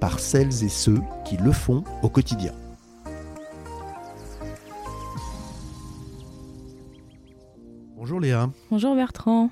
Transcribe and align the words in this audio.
par 0.00 0.18
celles 0.18 0.64
et 0.64 0.68
ceux 0.68 1.00
qui 1.24 1.36
le 1.36 1.52
font 1.52 1.84
au 2.02 2.08
quotidien. 2.08 2.52
Bonjour 7.96 8.20
Léa. 8.20 8.50
Bonjour 8.70 8.94
Bertrand. 8.94 9.50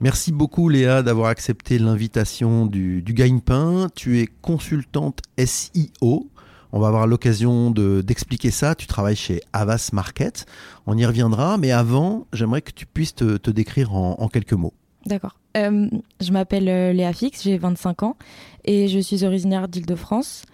Merci 0.00 0.32
beaucoup 0.32 0.68
Léa 0.68 1.02
d'avoir 1.02 1.28
accepté 1.28 1.78
l'invitation 1.78 2.66
du, 2.66 3.02
du 3.02 3.12
Gagne-Pain. 3.12 3.88
Tu 3.94 4.20
es 4.20 4.26
consultante 4.26 5.20
SIO. 5.38 6.30
On 6.72 6.80
va 6.80 6.88
avoir 6.88 7.06
l'occasion 7.06 7.70
d'expliquer 7.70 8.50
ça. 8.50 8.74
Tu 8.74 8.86
travailles 8.86 9.14
chez 9.14 9.42
Avas 9.52 9.90
Market. 9.92 10.46
On 10.86 10.96
y 10.96 11.04
reviendra. 11.04 11.58
Mais 11.58 11.70
avant, 11.70 12.26
j'aimerais 12.32 12.62
que 12.62 12.72
tu 12.72 12.86
puisses 12.86 13.14
te, 13.14 13.50
décrire 13.50 13.94
en, 13.94 14.26
quelques 14.28 14.54
mots. 14.54 14.72
D'accord. 15.06 15.36
Euh, 15.56 15.88
je 16.20 16.32
m'appelle 16.32 16.68
euh, 16.68 16.92
Léa 16.92 17.12
Fix, 17.12 17.42
j'ai 17.42 17.58
25 17.58 18.02
ans 18.02 18.16
et 18.64 18.88
je 18.88 18.98
suis 18.98 19.24
originaire 19.24 19.68
d'Île-de-France, 19.68 20.44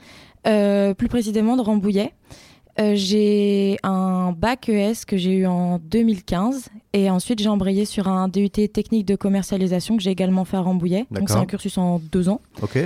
euh, 0.46 0.94
plus 0.94 1.08
précisément 1.08 1.56
de 1.56 1.62
Rambouillet. 1.62 2.12
j'ai 2.94 3.76
un 3.82 4.32
bac 4.32 4.68
ES 4.68 5.04
que 5.06 5.16
j'ai 5.16 5.32
eu 5.32 5.46
en 5.46 5.78
2015 5.78 6.68
et 6.92 7.10
ensuite 7.10 7.40
j'ai 7.40 7.48
embrayé 7.48 7.84
sur 7.84 8.08
un 8.08 8.28
DUT 8.28 8.50
technique 8.50 9.06
de 9.06 9.16
commercialisation 9.16 9.96
que 9.96 10.02
j'ai 10.02 10.10
également 10.10 10.44
fait 10.44 10.56
à 10.56 10.60
Rambouillet. 10.60 11.06
Donc 11.10 11.28
c'est 11.28 11.36
un 11.36 11.46
cursus 11.46 11.76
en 11.76 12.00
deux 12.12 12.28
ans. 12.28 12.40
Ok. 12.62 12.78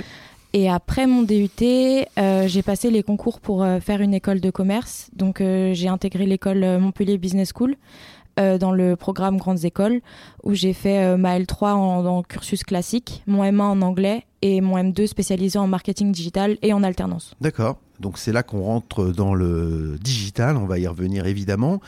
Et 0.55 0.69
après 0.69 1.07
mon 1.07 1.23
DUT, 1.23 1.49
j'ai 1.57 2.61
passé 2.63 2.91
les 2.91 3.01
concours 3.01 3.39
pour 3.39 3.65
faire 3.81 4.01
une 4.01 4.13
école 4.13 4.39
de 4.39 4.51
commerce. 4.51 5.09
Donc 5.15 5.39
j'ai 5.39 5.87
intégré 5.87 6.25
l'école 6.25 6.79
Montpellier 6.79 7.17
Business 7.17 7.51
School 7.55 7.75
euh, 8.39 8.57
dans 8.57 8.71
le 8.71 8.95
programme 8.95 9.37
Grandes 9.37 9.63
Écoles, 9.63 10.01
où 10.43 10.53
j'ai 10.53 10.73
fait 10.73 11.03
euh, 11.03 11.17
ma 11.17 11.37
L3 11.39 11.73
en, 11.73 12.23
cursus 12.23 12.63
classique, 12.63 13.23
mon 13.27 13.43
M1 13.43 13.61
en 13.61 13.81
anglais 13.81 14.25
et 14.41 14.59
mon 14.61 14.77
M2 14.77 15.07
spécialisé 15.07 15.59
en 15.59 15.67
marketing 15.67 16.11
digital 16.11 16.57
et 16.61 16.73
en 16.73 16.83
alternance. 16.83 17.35
D'accord. 17.41 17.77
Donc 17.99 18.17
c'est 18.17 18.31
là 18.31 18.43
qu'on 18.43 18.61
rentre 18.61 19.05
dans 19.05 19.35
le 19.35 19.97
digital, 20.01 20.57
on 20.57 20.65
va 20.65 20.79
y 20.79 20.87
revenir 20.87 21.27
évidemment. 21.27 21.79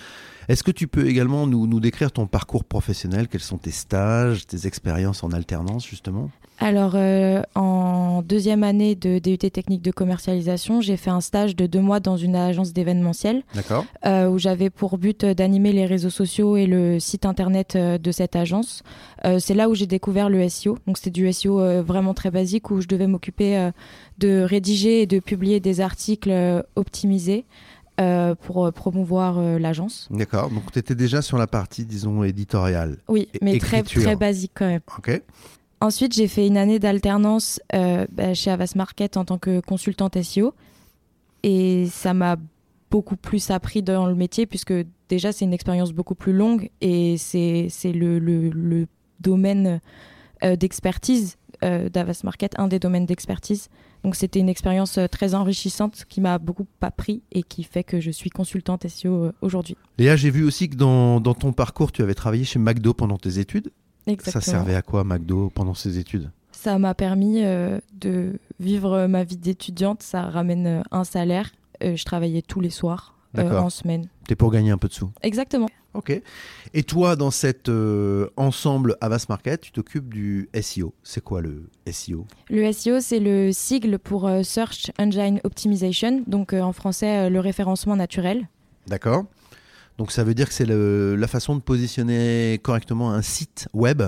Est-ce 0.47 0.63
que 0.63 0.71
tu 0.71 0.87
peux 0.87 1.07
également 1.07 1.47
nous, 1.47 1.67
nous 1.67 1.79
décrire 1.79 2.11
ton 2.11 2.27
parcours 2.27 2.63
professionnel? 2.63 3.27
Quels 3.27 3.41
sont 3.41 3.57
tes 3.57 3.71
stages, 3.71 4.45
tes 4.45 4.67
expériences 4.67 5.23
en 5.23 5.31
alternance 5.31 5.87
justement? 5.87 6.29
Alors, 6.59 6.93
euh, 6.95 7.41
en 7.55 8.21
deuxième 8.21 8.63
année 8.63 8.95
de 8.95 9.19
DUT 9.19 9.37
technique 9.37 9.81
de 9.81 9.91
commercialisation, 9.91 10.79
j'ai 10.79 10.95
fait 10.95 11.09
un 11.09 11.19
stage 11.19 11.55
de 11.55 11.65
deux 11.65 11.81
mois 11.81 11.99
dans 11.99 12.15
une 12.15 12.35
agence 12.35 12.71
d'événementiel, 12.71 13.43
euh, 14.05 14.29
où 14.29 14.37
j'avais 14.37 14.69
pour 14.69 14.97
but 14.97 15.25
d'animer 15.25 15.73
les 15.73 15.85
réseaux 15.85 16.09
sociaux 16.09 16.55
et 16.55 16.65
le 16.65 16.99
site 16.99 17.25
internet 17.25 17.75
euh, 17.75 17.97
de 17.97 18.11
cette 18.11 18.37
agence. 18.37 18.83
c'est 19.39 19.53
là 19.53 19.69
où 19.69 19.75
j'ai 19.75 19.87
découvert 19.87 20.29
le 20.29 20.47
SEO. 20.47 20.77
Donc, 20.87 20.97
c'était 20.97 21.09
du 21.09 21.31
SEO 21.33 21.83
vraiment 21.83 22.13
très 22.13 22.31
basique, 22.31 22.71
où 22.71 22.79
je 22.79 22.87
devais 22.87 23.07
m'occuper 23.07 23.71
de 24.19 24.41
rédiger 24.41 25.01
et 25.01 25.07
de 25.07 25.19
publier 25.19 25.59
des 25.59 25.81
articles 25.81 26.63
optimisés. 26.75 27.45
Pour 28.41 28.71
promouvoir 28.73 29.39
l'agence. 29.59 30.07
D'accord, 30.11 30.49
donc 30.49 30.71
tu 30.71 30.79
étais 30.79 30.95
déjà 30.95 31.21
sur 31.21 31.37
la 31.37 31.47
partie, 31.47 31.85
disons, 31.85 32.23
éditoriale. 32.23 32.97
Oui, 33.07 33.29
mais 33.41 33.57
très, 33.57 33.83
très 33.83 34.15
basique 34.15 34.51
quand 34.53 34.67
même. 34.67 34.81
Ok. 34.97 35.21
Ensuite, 35.81 36.13
j'ai 36.13 36.27
fait 36.27 36.47
une 36.47 36.57
année 36.57 36.79
d'alternance 36.79 37.59
euh, 37.73 38.07
bah, 38.11 38.33
chez 38.33 38.49
Avas 38.49 38.73
Market 38.75 39.17
en 39.17 39.25
tant 39.25 39.37
que 39.37 39.59
consultante 39.59 40.21
SEO. 40.21 40.53
Et 41.43 41.87
ça 41.91 42.13
m'a 42.13 42.37
beaucoup 42.89 43.17
plus 43.17 43.51
appris 43.51 43.83
dans 43.83 44.07
le 44.07 44.15
métier, 44.15 44.45
puisque 44.45 44.73
déjà, 45.09 45.31
c'est 45.31 45.45
une 45.45 45.53
expérience 45.53 45.91
beaucoup 45.91 46.15
plus 46.15 46.33
longue 46.33 46.69
et 46.81 47.17
c'est 47.17 47.69
le, 47.83 48.19
le, 48.19 48.87
domaine 49.19 49.79
euh, 50.43 50.55
d'expertise 50.55 51.37
euh, 51.63 51.89
d'Avas 51.89 52.21
Market, 52.23 52.53
un 52.57 52.67
des 52.67 52.79
domaines 52.79 53.05
d'expertise. 53.05 53.69
Donc, 54.05 54.13
c'était 54.13 54.39
une 54.39 54.49
expérience 54.49 54.99
très 55.09 55.33
enrichissante 55.33 56.05
qui 56.07 56.21
m'a 56.21 56.37
beaucoup 56.37 56.67
appris 56.79 57.23
et 57.31 57.41
qui 57.41 57.63
fait 57.63 57.83
que 57.83 57.99
je 57.99 58.11
suis 58.11 58.29
consultante 58.29 58.87
SEO 58.87 59.31
aujourd'hui. 59.41 59.77
Léa, 59.97 60.15
j'ai 60.15 60.29
vu 60.29 60.43
aussi 60.43 60.69
que 60.69 60.75
dans, 60.75 61.19
dans 61.19 61.33
ton 61.33 61.53
parcours, 61.53 61.91
tu 61.91 62.03
avais 62.03 62.13
travaillé 62.13 62.43
chez 62.43 62.59
McDo 62.59 62.93
pendant 62.93 63.17
tes 63.17 63.39
études. 63.39 63.71
Exactement. 64.05 64.41
Ça 64.43 64.51
servait 64.51 64.75
à 64.75 64.83
quoi 64.83 65.03
McDo 65.03 65.49
pendant 65.49 65.73
ses 65.73 65.97
études? 65.97 66.29
Ça 66.51 66.77
m'a 66.77 66.93
permis 66.93 67.43
euh, 67.43 67.79
de 67.93 68.39
vivre 68.59 69.07
ma 69.07 69.23
vie 69.23 69.37
d'étudiante. 69.37 70.03
Ça 70.03 70.21
ramène 70.21 70.67
euh, 70.67 70.81
un 70.91 71.03
salaire. 71.03 71.49
Euh, 71.83 71.95
je 71.95 72.05
travaillais 72.05 72.43
tous 72.43 72.61
les 72.61 72.69
soirs 72.69 73.15
en 73.35 73.71
semaine. 73.71 74.07
T'es 74.27 74.35
pour 74.35 74.51
gagner 74.51 74.69
un 74.69 74.77
peu 74.77 74.87
de 74.87 74.93
sous 74.93 75.11
Exactement. 75.23 75.67
Ok. 75.95 76.21
Et 76.73 76.83
toi, 76.83 77.15
dans 77.15 77.31
cet 77.31 77.71
ensemble 78.35 78.97
Avas 79.01 79.25
Market, 79.29 79.61
tu 79.61 79.71
t'occupes 79.71 80.13
du 80.13 80.49
SEO. 80.61 80.93
C'est 81.03 81.23
quoi 81.23 81.41
le 81.41 81.69
SEO 81.91 82.25
Le 82.49 82.71
SEO, 82.71 82.99
c'est 82.99 83.19
le 83.19 83.51
sigle 83.51 83.97
pour 83.97 84.29
Search 84.43 84.91
Engine 84.99 85.39
Optimization, 85.43 86.23
donc 86.27 86.53
en 86.53 86.73
français, 86.73 87.29
le 87.29 87.39
référencement 87.39 87.95
naturel. 87.95 88.49
D'accord. 88.87 89.25
Donc 89.97 90.11
ça 90.11 90.23
veut 90.23 90.33
dire 90.33 90.47
que 90.47 90.53
c'est 90.53 90.67
la 90.67 91.27
façon 91.27 91.55
de 91.55 91.61
positionner 91.61 92.59
correctement 92.61 93.11
un 93.11 93.21
site 93.21 93.67
web 93.73 94.03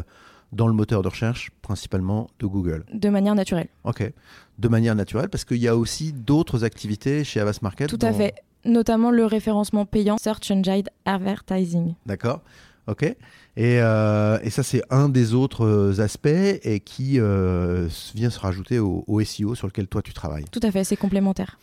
dans 0.52 0.68
le 0.68 0.74
moteur 0.74 1.02
de 1.02 1.08
recherche, 1.08 1.52
principalement 1.62 2.30
de 2.40 2.46
Google. 2.46 2.86
De 2.94 3.10
manière 3.10 3.36
naturelle. 3.36 3.68
Ok. 3.84 4.12
De 4.60 4.68
manière 4.68 4.96
naturelle, 4.96 5.30
parce 5.30 5.46
qu'il 5.46 5.58
y 5.58 5.68
a 5.68 5.76
aussi 5.76 6.14
d'autres 6.14 6.64
activités 6.64 7.24
chez 7.24 7.40
Avast 7.40 7.62
Market. 7.62 7.90
Tout 7.90 8.00
à 8.02 8.14
fait. 8.14 8.36
Notamment 8.66 9.12
le 9.12 9.26
référencement 9.26 9.86
payant 9.86 10.18
Search 10.18 10.52
Engine 10.52 10.84
Advertising. 11.06 11.94
D'accord. 12.06 12.42
Ok. 12.88 13.04
Et, 13.04 13.16
euh, 13.58 14.40
et 14.44 14.50
ça, 14.50 14.64
c'est 14.64 14.82
un 14.90 15.10
des 15.10 15.34
autres 15.34 16.00
aspects 16.00 16.28
et 16.28 16.80
qui 16.80 17.20
euh, 17.20 17.88
vient 18.14 18.30
se 18.30 18.40
rajouter 18.40 18.80
au, 18.80 19.04
au 19.08 19.22
SEO 19.24 19.56
sur 19.56 19.68
lequel 19.68 19.88
toi 19.88 20.02
tu 20.02 20.14
travailles. 20.14 20.46
Tout 20.52 20.60
à 20.64 20.72
fait, 20.72 20.84
c'est 20.84 20.96
complémentaire. 20.96 21.60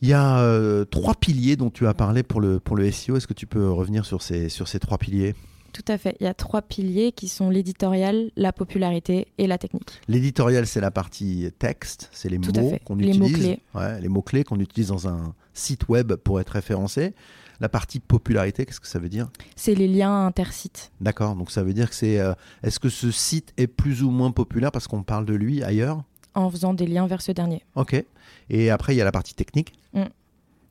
Il 0.00 0.08
y 0.08 0.12
a 0.12 0.38
euh, 0.38 0.84
trois 0.84 1.14
piliers 1.14 1.56
dont 1.56 1.70
tu 1.70 1.86
as 1.86 1.94
parlé 1.94 2.22
pour 2.22 2.40
le, 2.40 2.60
pour 2.60 2.76
le 2.76 2.90
SEO. 2.90 3.16
Est-ce 3.16 3.26
que 3.26 3.34
tu 3.34 3.46
peux 3.46 3.68
revenir 3.68 4.06
sur 4.06 4.22
ces, 4.22 4.48
sur 4.48 4.68
ces 4.68 4.78
trois 4.78 4.96
piliers? 4.96 5.34
Tout 5.72 5.84
à 5.88 5.98
fait. 5.98 6.16
Il 6.20 6.24
y 6.24 6.26
a 6.26 6.34
trois 6.34 6.62
piliers 6.62 7.12
qui 7.12 7.28
sont 7.28 7.50
l'éditorial, 7.50 8.30
la 8.36 8.52
popularité 8.52 9.28
et 9.38 9.46
la 9.46 9.58
technique. 9.58 10.00
L'éditorial, 10.08 10.66
c'est 10.66 10.80
la 10.80 10.90
partie 10.90 11.50
texte, 11.58 12.08
c'est 12.12 12.28
les 12.28 12.38
mots 12.38 12.46
qu'on 12.84 12.98
utilise. 12.98 13.14
Les 13.14 13.18
mots-clés. 13.18 13.60
les 14.00 14.08
mots-clés 14.08 14.44
qu'on 14.44 14.60
utilise 14.60 14.88
dans 14.88 15.08
un 15.08 15.34
site 15.54 15.88
web 15.88 16.14
pour 16.14 16.40
être 16.40 16.50
référencé. 16.50 17.14
La 17.60 17.68
partie 17.68 17.98
popularité, 17.98 18.64
qu'est-ce 18.64 18.80
que 18.80 18.86
ça 18.86 19.00
veut 19.00 19.08
dire? 19.08 19.28
C'est 19.56 19.74
les 19.74 19.88
liens 19.88 20.26
intersites. 20.26 20.92
D'accord, 21.00 21.34
donc 21.34 21.50
ça 21.50 21.64
veut 21.64 21.72
dire 21.74 21.88
que 21.90 21.96
c'est. 21.96 22.20
Euh, 22.20 22.32
est-ce 22.62 22.78
que 22.78 22.88
ce 22.88 23.10
site 23.10 23.52
est 23.56 23.66
plus 23.66 24.04
ou 24.04 24.10
moins 24.10 24.30
populaire 24.30 24.70
parce 24.70 24.86
qu'on 24.86 25.02
parle 25.02 25.24
de 25.24 25.34
lui 25.34 25.64
ailleurs? 25.64 26.04
En 26.34 26.48
faisant 26.50 26.72
des 26.72 26.86
liens 26.86 27.08
vers 27.08 27.20
ce 27.20 27.32
dernier. 27.32 27.64
Ok. 27.74 28.04
Et 28.48 28.70
après, 28.70 28.94
il 28.94 28.98
y 28.98 29.00
a 29.00 29.04
la 29.04 29.10
partie 29.10 29.34
technique. 29.34 29.72
Mm. 29.92 30.04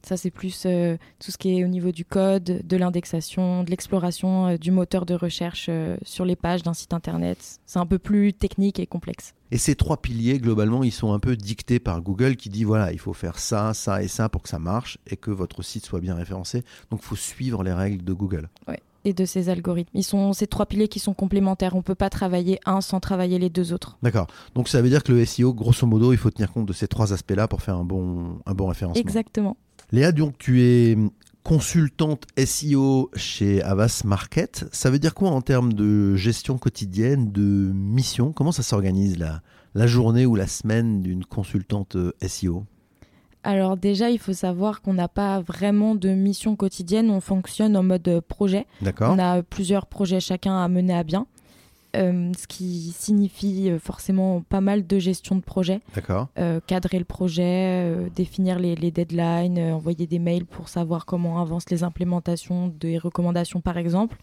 Ça, 0.08 0.16
c'est 0.16 0.32
plus 0.32 0.64
euh, 0.66 0.96
tout 1.20 1.32
ce 1.32 1.38
qui 1.38 1.60
est 1.60 1.66
au 1.66 1.68
niveau 1.68 1.92
du 1.92 2.06
code, 2.06 2.62
de 2.64 2.78
l'indexation, 2.78 3.66
de 3.66 3.70
l'exploration 3.70 4.48
euh, 4.48 4.58
du 4.58 4.72
moteur 4.72 5.06
de 5.06 5.14
recherche 5.14 5.66
euh, 5.68 5.98
sur 6.02 6.24
les 6.24 6.38
pages 6.38 6.64
d'un 6.64 6.74
site 6.74 6.94
internet. 6.94 7.60
C'est 7.66 7.80
un 7.80 7.86
peu 7.86 8.00
plus 8.00 8.32
technique 8.32 8.80
et 8.80 8.88
complexe. 8.88 9.34
Et 9.52 9.58
ces 9.58 9.76
trois 9.76 9.98
piliers, 9.98 10.40
globalement, 10.40 10.86
ils 10.86 10.94
sont 10.94 11.12
un 11.12 11.20
peu 11.20 11.36
dictés 11.36 11.80
par 11.80 12.02
Google 12.02 12.38
qui 12.38 12.48
dit 12.48 12.64
voilà, 12.64 12.94
il 12.94 13.00
faut 13.00 13.12
faire 13.12 13.38
ça, 13.38 13.74
ça 13.74 14.02
et 14.02 14.08
ça 14.08 14.30
pour 14.30 14.44
que 14.44 14.48
ça 14.48 14.60
marche 14.60 14.98
et 15.08 15.18
que 15.18 15.30
votre 15.30 15.62
site 15.62 15.86
soit 15.86 16.00
bien 16.00 16.16
référencé. 16.16 16.64
Donc, 16.90 17.02
il 17.04 17.06
faut 17.06 17.18
suivre 17.18 17.62
les 17.62 17.74
règles 17.74 18.06
de 18.06 18.14
Google. 18.14 18.48
Ouais 18.66 18.80
et 19.06 19.14
de 19.14 19.24
ces 19.24 19.48
algorithmes. 19.48 19.98
Ils 19.98 20.04
sont 20.04 20.34
ces 20.34 20.48
trois 20.48 20.66
piliers 20.66 20.90
qui 20.90 21.00
sont 21.00 21.14
complémentaires. 21.14 21.76
On 21.76 21.78
ne 21.78 21.84
peut 21.84 21.96
pas 21.96 22.10
travailler 22.10 22.60
un 22.66 22.82
sans 22.82 23.00
travailler 23.00 23.40
les 23.40 23.50
deux 23.50 23.72
autres. 23.72 23.98
D'accord. 24.04 24.28
Donc 24.54 24.68
ça 24.68 24.82
veut 24.82 24.90
dire 24.90 25.02
que 25.02 25.14
le 25.14 25.24
SEO, 25.24 25.54
grosso 25.54 25.88
modo, 25.88 26.12
il 26.12 26.18
faut 26.18 26.30
tenir 26.30 26.52
compte 26.52 26.66
de 26.66 26.74
ces 26.74 26.90
trois 26.90 27.14
aspects-là 27.14 27.48
pour 27.48 27.62
faire 27.62 27.78
un 27.78 27.86
bon, 27.86 28.40
un 28.46 28.54
bon 28.54 28.68
référencement. 28.68 29.00
Exactement. 29.00 29.56
Léa, 29.92 30.12
donc 30.12 30.38
tu 30.38 30.62
es 30.62 30.98
consultante 31.44 32.26
SEO 32.38 33.10
chez 33.16 33.62
Avas 33.64 34.02
Market. 34.04 34.66
Ça 34.74 34.90
veut 34.90 35.00
dire 35.00 35.14
quoi 35.14 35.30
en 35.30 35.42
termes 35.42 35.72
de 35.72 36.14
gestion 36.16 36.58
quotidienne, 36.58 37.32
de 37.32 37.72
mission? 37.74 38.34
Comment 38.34 38.52
ça 38.52 38.64
s'organise 38.64 39.18
la, 39.18 39.42
la 39.74 39.88
journée 39.88 40.26
ou 40.26 40.36
la 40.36 40.48
semaine 40.48 41.02
d'une 41.02 41.24
consultante 41.24 41.96
euh, 41.96 42.12
SEO 42.22 42.66
alors 43.44 43.78
déjà, 43.78 44.10
il 44.10 44.20
faut 44.20 44.34
savoir 44.34 44.82
qu'on 44.82 44.96
n'a 44.96 45.08
pas 45.08 45.40
vraiment 45.40 45.96
de 45.96 46.10
mission 46.10 46.58
quotidienne, 46.58 47.10
on 47.10 47.22
fonctionne 47.22 47.78
en 47.78 47.84
mode 47.84 48.20
projet. 48.28 48.66
D'accord. 48.82 49.14
On 49.16 49.20
a 49.20 49.42
plusieurs 49.42 49.86
projets 49.86 50.20
chacun 50.20 50.62
à 50.62 50.68
mener 50.68 50.94
à 50.94 51.06
bien. 51.06 51.28
Euh, 51.98 52.32
ce 52.38 52.48
qui 52.48 52.94
signifie 52.98 53.70
euh, 53.70 53.80
forcément 53.80 54.42
pas 54.42 54.62
mal 54.62 54.86
de 54.86 55.00
gestion 55.00 55.36
de 55.36 55.42
projet. 55.42 55.82
D'accord. 55.96 56.28
Euh, 56.38 56.60
cadrer 56.66 57.00
le 57.00 57.06
projet, 57.06 57.96
définir 58.16 58.60
les, 58.60 58.76
les 58.76 58.92
deadlines, 58.92 59.60
envoyer 59.60 60.08
des 60.08 60.20
mails 60.20 60.46
pour 60.46 60.70
savoir 60.70 61.06
comment 61.06 61.42
avancent 61.42 61.70
les 61.70 61.84
implémentations 61.84 62.68
des 62.68 62.98
recommandations 62.98 63.62
par 63.62 63.78
exemple. 63.78 64.18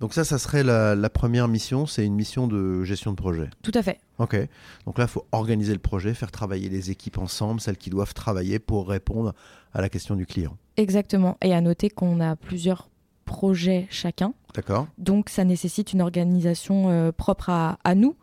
Donc 0.00 0.14
ça, 0.14 0.24
ça 0.24 0.38
serait 0.38 0.64
la, 0.64 0.96
la 0.96 1.10
première 1.10 1.46
mission, 1.46 1.86
c'est 1.86 2.04
une 2.04 2.16
mission 2.16 2.48
de 2.48 2.82
gestion 2.82 3.12
de 3.12 3.16
projet. 3.16 3.48
Tout 3.62 3.70
à 3.74 3.84
fait. 3.84 4.00
Ok. 4.18 4.36
Donc 4.84 4.98
là, 4.98 5.04
il 5.04 5.10
faut 5.10 5.26
organiser 5.30 5.72
le 5.72 5.78
projet, 5.78 6.12
faire 6.12 6.32
travailler 6.32 6.68
les 6.68 6.90
équipes 6.90 7.18
ensemble, 7.18 7.60
celles 7.60 7.76
qui 7.76 7.88
doivent 7.88 8.12
travailler 8.12 8.58
pour 8.58 8.88
répondre 8.88 9.32
à 9.72 9.80
la 9.80 9.88
question 9.88 10.16
du 10.16 10.26
client. 10.26 10.56
Exactement. 10.76 11.36
Et 11.40 11.54
à 11.54 11.60
noter 11.60 11.88
qu'on 11.88 12.18
a 12.20 12.34
plusieurs 12.34 12.88
projets 13.32 13.86
chacun. 13.90 14.34
D'accord 14.54 14.86
Donc 14.98 15.30
ça 15.30 15.44
nécessite 15.44 15.94
une 15.94 16.02
organisation 16.02 16.90
euh, 16.90 17.12
propre 17.12 17.48
à, 17.48 17.78
à 17.82 17.94
nous 17.94 18.14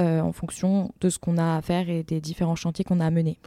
euh, 0.00 0.20
en 0.20 0.32
fonction 0.32 0.90
de 1.00 1.10
ce 1.10 1.18
qu'on 1.20 1.38
a 1.38 1.56
à 1.56 1.62
faire 1.62 1.88
et 1.88 2.02
des 2.02 2.20
différents 2.20 2.56
chantiers 2.56 2.84
qu'on 2.84 2.98
a 2.98 3.06
à 3.06 3.10
mener. 3.10 3.38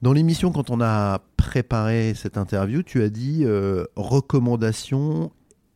Dans 0.00 0.14
l'émission, 0.14 0.52
quand 0.52 0.70
on 0.70 0.80
a 0.80 1.20
préparé 1.36 2.14
cette 2.14 2.38
interview, 2.38 2.82
tu 2.82 3.02
as 3.02 3.10
dit 3.10 3.42
euh, 3.44 3.84
recommandation 3.96 5.30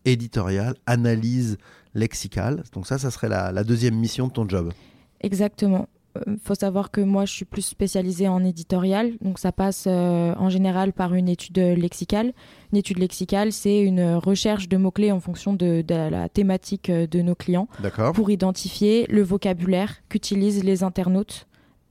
éditoriale, 0.05 0.75
analyse 0.87 1.58
lexicale. 1.94 2.62
Donc 2.73 2.87
ça, 2.87 2.96
ça 2.99 3.11
serait 3.11 3.29
la, 3.29 3.52
la 3.52 3.64
deuxième 3.64 3.94
mission 3.94 4.26
de 4.29 4.32
ton 4.32 4.49
job. 4.49 4.73
Exactement. 5.20 5.87
Il 6.26 6.38
faut 6.43 6.55
savoir 6.55 6.91
que 6.91 7.00
moi, 7.00 7.25
je 7.25 7.32
suis 7.32 7.44
plus 7.44 7.62
spécialisée 7.62 8.29
en 8.29 8.44
éditorial. 8.44 9.12
Donc, 9.20 9.38
ça 9.38 9.53
passe 9.53 9.85
euh, 9.87 10.35
en 10.37 10.49
général 10.49 10.93
par 10.93 11.15
une 11.15 11.29
étude 11.29 11.59
lexicale. 11.59 12.32
Une 12.73 12.79
étude 12.79 12.99
lexicale, 12.99 13.53
c'est 13.53 13.81
une 13.81 14.15
recherche 14.15 14.69
de 14.69 14.76
mots-clés 14.76 15.12
en 15.12 15.20
fonction 15.20 15.53
de, 15.53 15.82
de 15.82 15.94
la 16.11 16.29
thématique 16.29 16.91
euh, 16.91 17.06
de 17.06 17.23
nos 17.23 17.35
clients 17.35 17.69
D'accord 17.81 18.12
pour 18.12 18.31
identifier 18.31 19.06
le 19.09 19.23
vocabulaire 19.23 19.97
qu'utilisent 20.09 20.65
les 20.65 20.82
internautes 20.82 21.47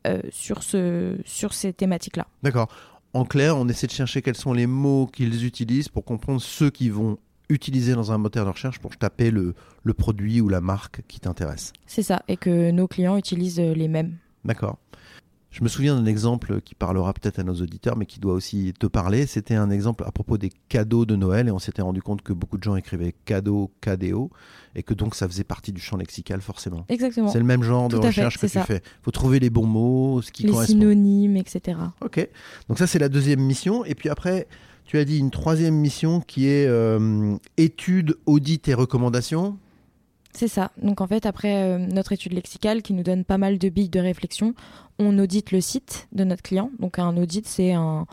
euh, 0.05 0.21
sur, 0.29 0.63
ce, 0.63 1.17
sur 1.25 1.53
ces 1.53 1.73
thématiques-là. 1.73 2.27
D'accord. 2.43 2.67
En 3.13 3.25
clair, 3.25 3.57
on 3.57 3.67
essaie 3.67 3.87
de 3.87 3.91
chercher 3.91 4.21
quels 4.21 4.35
sont 4.35 4.53
les 4.53 4.67
mots 4.67 5.07
qu'ils 5.07 5.45
utilisent 5.45 5.89
pour 5.89 6.05
comprendre 6.05 6.41
ceux 6.41 6.69
qui 6.69 6.89
vont 6.89 7.17
utiliser 7.49 7.93
dans 7.93 8.11
un 8.11 8.17
moteur 8.17 8.45
de 8.45 8.51
recherche 8.51 8.79
pour 8.79 8.95
taper 8.97 9.31
le, 9.31 9.53
le 9.83 9.93
produit 9.93 10.41
ou 10.41 10.49
la 10.49 10.61
marque 10.61 11.01
qui 11.07 11.19
t'intéresse. 11.19 11.73
C'est 11.85 12.03
ça. 12.03 12.21
Et 12.27 12.37
que 12.37 12.71
nos 12.71 12.87
clients 12.87 13.17
utilisent 13.17 13.59
euh, 13.59 13.73
les 13.73 13.87
mêmes. 13.87 14.17
D'accord. 14.45 14.77
Je 15.49 15.63
me 15.63 15.69
souviens 15.69 15.95
d'un 15.95 16.05
exemple 16.05 16.59
qui 16.61 16.75
parlera 16.75 17.13
peut-être 17.13 17.39
à 17.39 17.43
nos 17.43 17.55
auditeurs, 17.55 17.95
mais 17.97 18.05
qui 18.05 18.19
doit 18.19 18.33
aussi 18.33 18.73
te 18.77 18.85
parler. 18.85 19.25
C'était 19.25 19.55
un 19.55 19.69
exemple 19.71 20.03
à 20.05 20.11
propos 20.11 20.37
des 20.37 20.51
cadeaux 20.67 21.05
de 21.05 21.15
Noël, 21.15 21.47
et 21.47 21.51
on 21.51 21.57
s'était 21.57 21.81
rendu 21.81 22.01
compte 22.01 22.21
que 22.21 22.33
beaucoup 22.33 22.57
de 22.57 22.63
gens 22.63 22.75
écrivaient 22.75 23.15
cadeau, 23.25 23.71
cadéo, 23.81 24.29
et 24.75 24.83
que 24.83 24.93
donc 24.93 25.15
ça 25.15 25.25
faisait 25.27 25.45
partie 25.45 25.71
du 25.71 25.79
champ 25.81 25.95
lexical 25.97 26.41
forcément. 26.41 26.85
Exactement. 26.89 27.29
C'est 27.29 27.39
le 27.39 27.45
même 27.45 27.63
genre 27.63 27.87
de 27.87 27.95
fait, 27.99 28.07
recherche 28.07 28.35
que 28.37 28.45
tu 28.45 28.51
ça. 28.53 28.65
fais. 28.65 28.81
Il 28.83 29.03
faut 29.03 29.11
trouver 29.11 29.39
les 29.39 29.49
bons 29.49 29.65
mots, 29.65 30.21
ce 30.21 30.31
qui 30.31 30.43
Les 30.43 30.49
correspond. 30.51 30.73
synonymes, 30.73 31.37
etc. 31.37 31.79
Ok. 32.01 32.27
Donc 32.67 32.77
ça, 32.77 32.85
c'est 32.85 32.99
la 32.99 33.09
deuxième 33.09 33.39
mission. 33.41 33.85
Et 33.85 33.95
puis 33.95 34.09
après, 34.09 34.47
tu 34.87 34.97
as 34.97 35.05
dit 35.05 35.19
une 35.19 35.31
troisième 35.31 35.75
mission 35.75 36.21
qui 36.21 36.47
est 36.47 36.65
euh, 36.65 37.35
étude, 37.57 38.17
audit 38.25 38.67
et 38.69 38.73
recommandation. 38.73 39.57
C'est 40.31 40.47
ça. 40.47 40.71
Donc 40.81 41.01
en 41.01 41.07
fait, 41.07 41.25
après 41.25 41.63
euh, 41.63 41.77
notre 41.77 42.13
étude 42.13 42.31
lexicale 42.31 42.81
qui 42.81 42.93
nous 42.93 43.03
donne 43.03 43.25
pas 43.25 43.37
mal 43.37 43.57
de 43.57 43.69
billes 43.69 43.89
de 43.89 43.99
réflexion, 43.99 44.55
on 44.97 45.19
audite 45.19 45.51
le 45.51 45.59
site 45.59 46.07
de 46.13 46.23
notre 46.23 46.41
client. 46.41 46.71
Donc 46.79 46.99
un 46.99 47.17
audit, 47.17 47.45
c'est 47.45 47.73
un, 47.73 48.05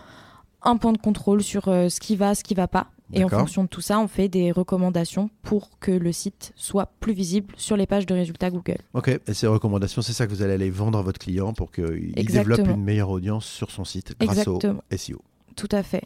un 0.62 0.76
point 0.76 0.92
de 0.92 0.98
contrôle 0.98 1.44
sur 1.44 1.68
euh, 1.68 1.88
ce 1.88 2.00
qui 2.00 2.16
va, 2.16 2.34
ce 2.34 2.42
qui 2.42 2.54
va 2.54 2.66
pas. 2.66 2.88
Et 3.12 3.22
en 3.22 3.28
fonction 3.28 3.62
de 3.62 3.68
tout 3.68 3.82
ça, 3.82 4.00
on 4.00 4.08
fait 4.08 4.28
des 4.28 4.50
recommandations 4.50 5.30
pour 5.42 5.78
que 5.78 5.92
le 5.92 6.10
site 6.10 6.52
soit 6.56 6.90
plus 6.98 7.12
visible 7.12 7.54
sur 7.56 7.76
les 7.76 7.86
pages 7.86 8.06
de 8.06 8.14
résultats 8.14 8.50
Google. 8.50 8.78
Ok. 8.94 9.08
Et 9.28 9.34
ces 9.34 9.46
recommandations, 9.46 10.02
c'est 10.02 10.14
ça 10.14 10.26
que 10.26 10.32
vous 10.32 10.42
allez 10.42 10.54
aller 10.54 10.70
vendre 10.70 10.98
à 10.98 11.02
votre 11.02 11.20
client 11.20 11.52
pour 11.52 11.70
qu'il 11.70 12.14
développe 12.14 12.66
une 12.66 12.82
meilleure 12.82 13.10
audience 13.10 13.44
sur 13.44 13.70
son 13.70 13.84
site 13.84 14.16
grâce 14.18 14.38
Exactement. 14.38 14.82
au 14.90 14.96
SEO. 14.96 15.22
Tout 15.54 15.68
à 15.70 15.84
fait. 15.84 16.02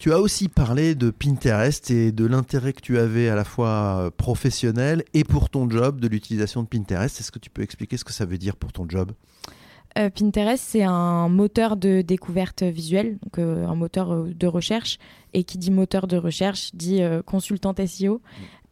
Tu 0.00 0.14
as 0.14 0.18
aussi 0.18 0.48
parlé 0.48 0.94
de 0.94 1.10
Pinterest 1.10 1.90
et 1.90 2.10
de 2.10 2.24
l'intérêt 2.24 2.72
que 2.72 2.80
tu 2.80 2.96
avais 2.98 3.28
à 3.28 3.34
la 3.34 3.44
fois 3.44 3.68
euh, 3.98 4.10
professionnel 4.10 5.04
et 5.12 5.24
pour 5.24 5.50
ton 5.50 5.68
job 5.68 6.00
de 6.00 6.08
l'utilisation 6.08 6.62
de 6.62 6.68
Pinterest. 6.68 7.20
Est-ce 7.20 7.30
que 7.30 7.38
tu 7.38 7.50
peux 7.50 7.60
expliquer 7.60 7.98
ce 7.98 8.04
que 8.04 8.12
ça 8.14 8.24
veut 8.24 8.38
dire 8.38 8.56
pour 8.56 8.72
ton 8.72 8.88
job? 8.88 9.12
Euh, 9.98 10.08
Pinterest, 10.08 10.64
c'est 10.66 10.84
un 10.84 11.28
moteur 11.28 11.76
de 11.76 12.00
découverte 12.00 12.62
visuelle, 12.62 13.18
donc 13.22 13.38
euh, 13.38 13.66
un 13.66 13.74
moteur 13.74 14.24
de 14.24 14.46
recherche. 14.46 14.96
Et 15.34 15.44
qui 15.44 15.58
dit 15.58 15.70
moteur 15.70 16.06
de 16.06 16.16
recherche 16.16 16.70
dit 16.72 17.02
euh, 17.02 17.20
consultante 17.20 17.84
SEO. 17.86 18.22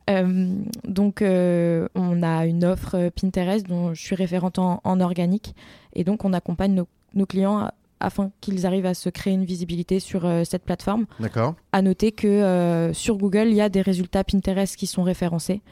Euh, 0.08 0.54
donc, 0.84 1.20
on 1.20 2.22
a 2.22 2.46
une 2.46 2.64
offre 2.64 3.10
Pinterest 3.10 3.66
dont 3.66 3.92
je 3.92 4.00
suis 4.02 4.16
référente 4.16 4.58
en, 4.58 4.80
en 4.82 5.00
organique. 5.02 5.54
Et 5.92 6.04
donc, 6.04 6.24
on 6.24 6.32
accompagne 6.32 6.72
nos, 6.72 6.88
nos 7.12 7.26
clients 7.26 7.58
à- 7.58 7.74
afin 8.00 8.30
qu'ils 8.40 8.66
arrivent 8.66 8.86
à 8.86 8.94
se 8.94 9.08
créer 9.08 9.32
une 9.32 9.44
visibilité 9.44 10.00
sur 10.00 10.24
euh, 10.24 10.44
cette 10.44 10.64
plateforme. 10.64 11.06
D'accord 11.20 11.54
À 11.72 11.82
noter 11.82 12.12
que 12.12 12.26
euh, 12.26 12.92
sur 12.92 13.16
Google, 13.16 13.48
il 13.48 13.54
y 13.54 13.60
a 13.60 13.68
des 13.68 13.82
résultats 13.82 14.24
Pinterest 14.24 14.76
qui 14.76 14.86
sont 14.86 15.02
référencés. 15.02 15.62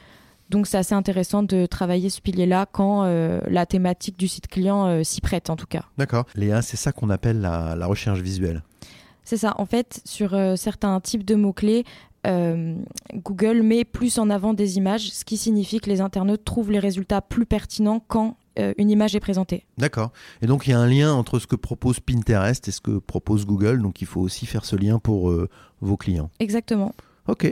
Donc 0.49 0.65
c'est 0.65 0.77
assez 0.77 0.95
intéressant 0.95 1.43
de 1.43 1.65
travailler 1.65 2.09
ce 2.09 2.21
pilier-là 2.21 2.67
quand 2.71 3.03
euh, 3.03 3.41
la 3.49 3.65
thématique 3.65 4.17
du 4.17 4.29
site 4.29 4.47
client 4.47 5.03
s'y 5.03 5.19
prête 5.19 5.49
en 5.49 5.57
tout 5.57 5.65
cas. 5.65 5.83
D'accord. 5.97 6.25
Léa, 6.35 6.61
c'est 6.61 6.77
ça 6.77 6.93
qu'on 6.93 7.09
appelle 7.09 7.41
la, 7.41 7.75
la 7.75 7.85
recherche 7.85 8.21
visuelle. 8.21 8.63
C'est 9.25 9.35
ça. 9.35 9.55
En 9.57 9.65
fait, 9.65 10.01
sur 10.05 10.37
certains 10.55 11.01
types 11.01 11.25
de 11.25 11.35
mots-clés, 11.35 11.83
Google 12.25 13.61
met 13.61 13.83
plus 13.83 14.19
en 14.19 14.29
avant 14.29 14.53
des 14.53 14.77
images, 14.77 15.11
ce 15.11 15.25
qui 15.25 15.35
signifie 15.35 15.81
que 15.81 15.89
les 15.89 15.99
internautes 15.99 16.45
trouvent 16.45 16.71
les 16.71 16.79
résultats 16.79 17.21
plus 17.21 17.45
pertinents 17.45 18.01
quand 18.07 18.37
euh, 18.57 18.73
une 18.77 18.89
image 18.89 19.15
est 19.15 19.19
présentée. 19.19 19.65
D'accord. 19.77 20.11
Et 20.41 20.47
donc 20.47 20.67
il 20.67 20.71
y 20.71 20.73
a 20.73 20.79
un 20.79 20.87
lien 20.87 21.13
entre 21.13 21.39
ce 21.39 21.47
que 21.47 21.55
propose 21.55 21.99
Pinterest 21.99 22.67
et 22.67 22.71
ce 22.71 22.81
que 22.81 22.97
propose 22.97 23.45
Google. 23.45 23.81
Donc 23.81 24.01
il 24.01 24.07
faut 24.07 24.21
aussi 24.21 24.45
faire 24.45 24.65
ce 24.65 24.75
lien 24.75 24.99
pour 24.99 25.29
euh, 25.29 25.49
vos 25.81 25.97
clients. 25.97 26.29
Exactement. 26.39 26.93
Ok. 27.27 27.45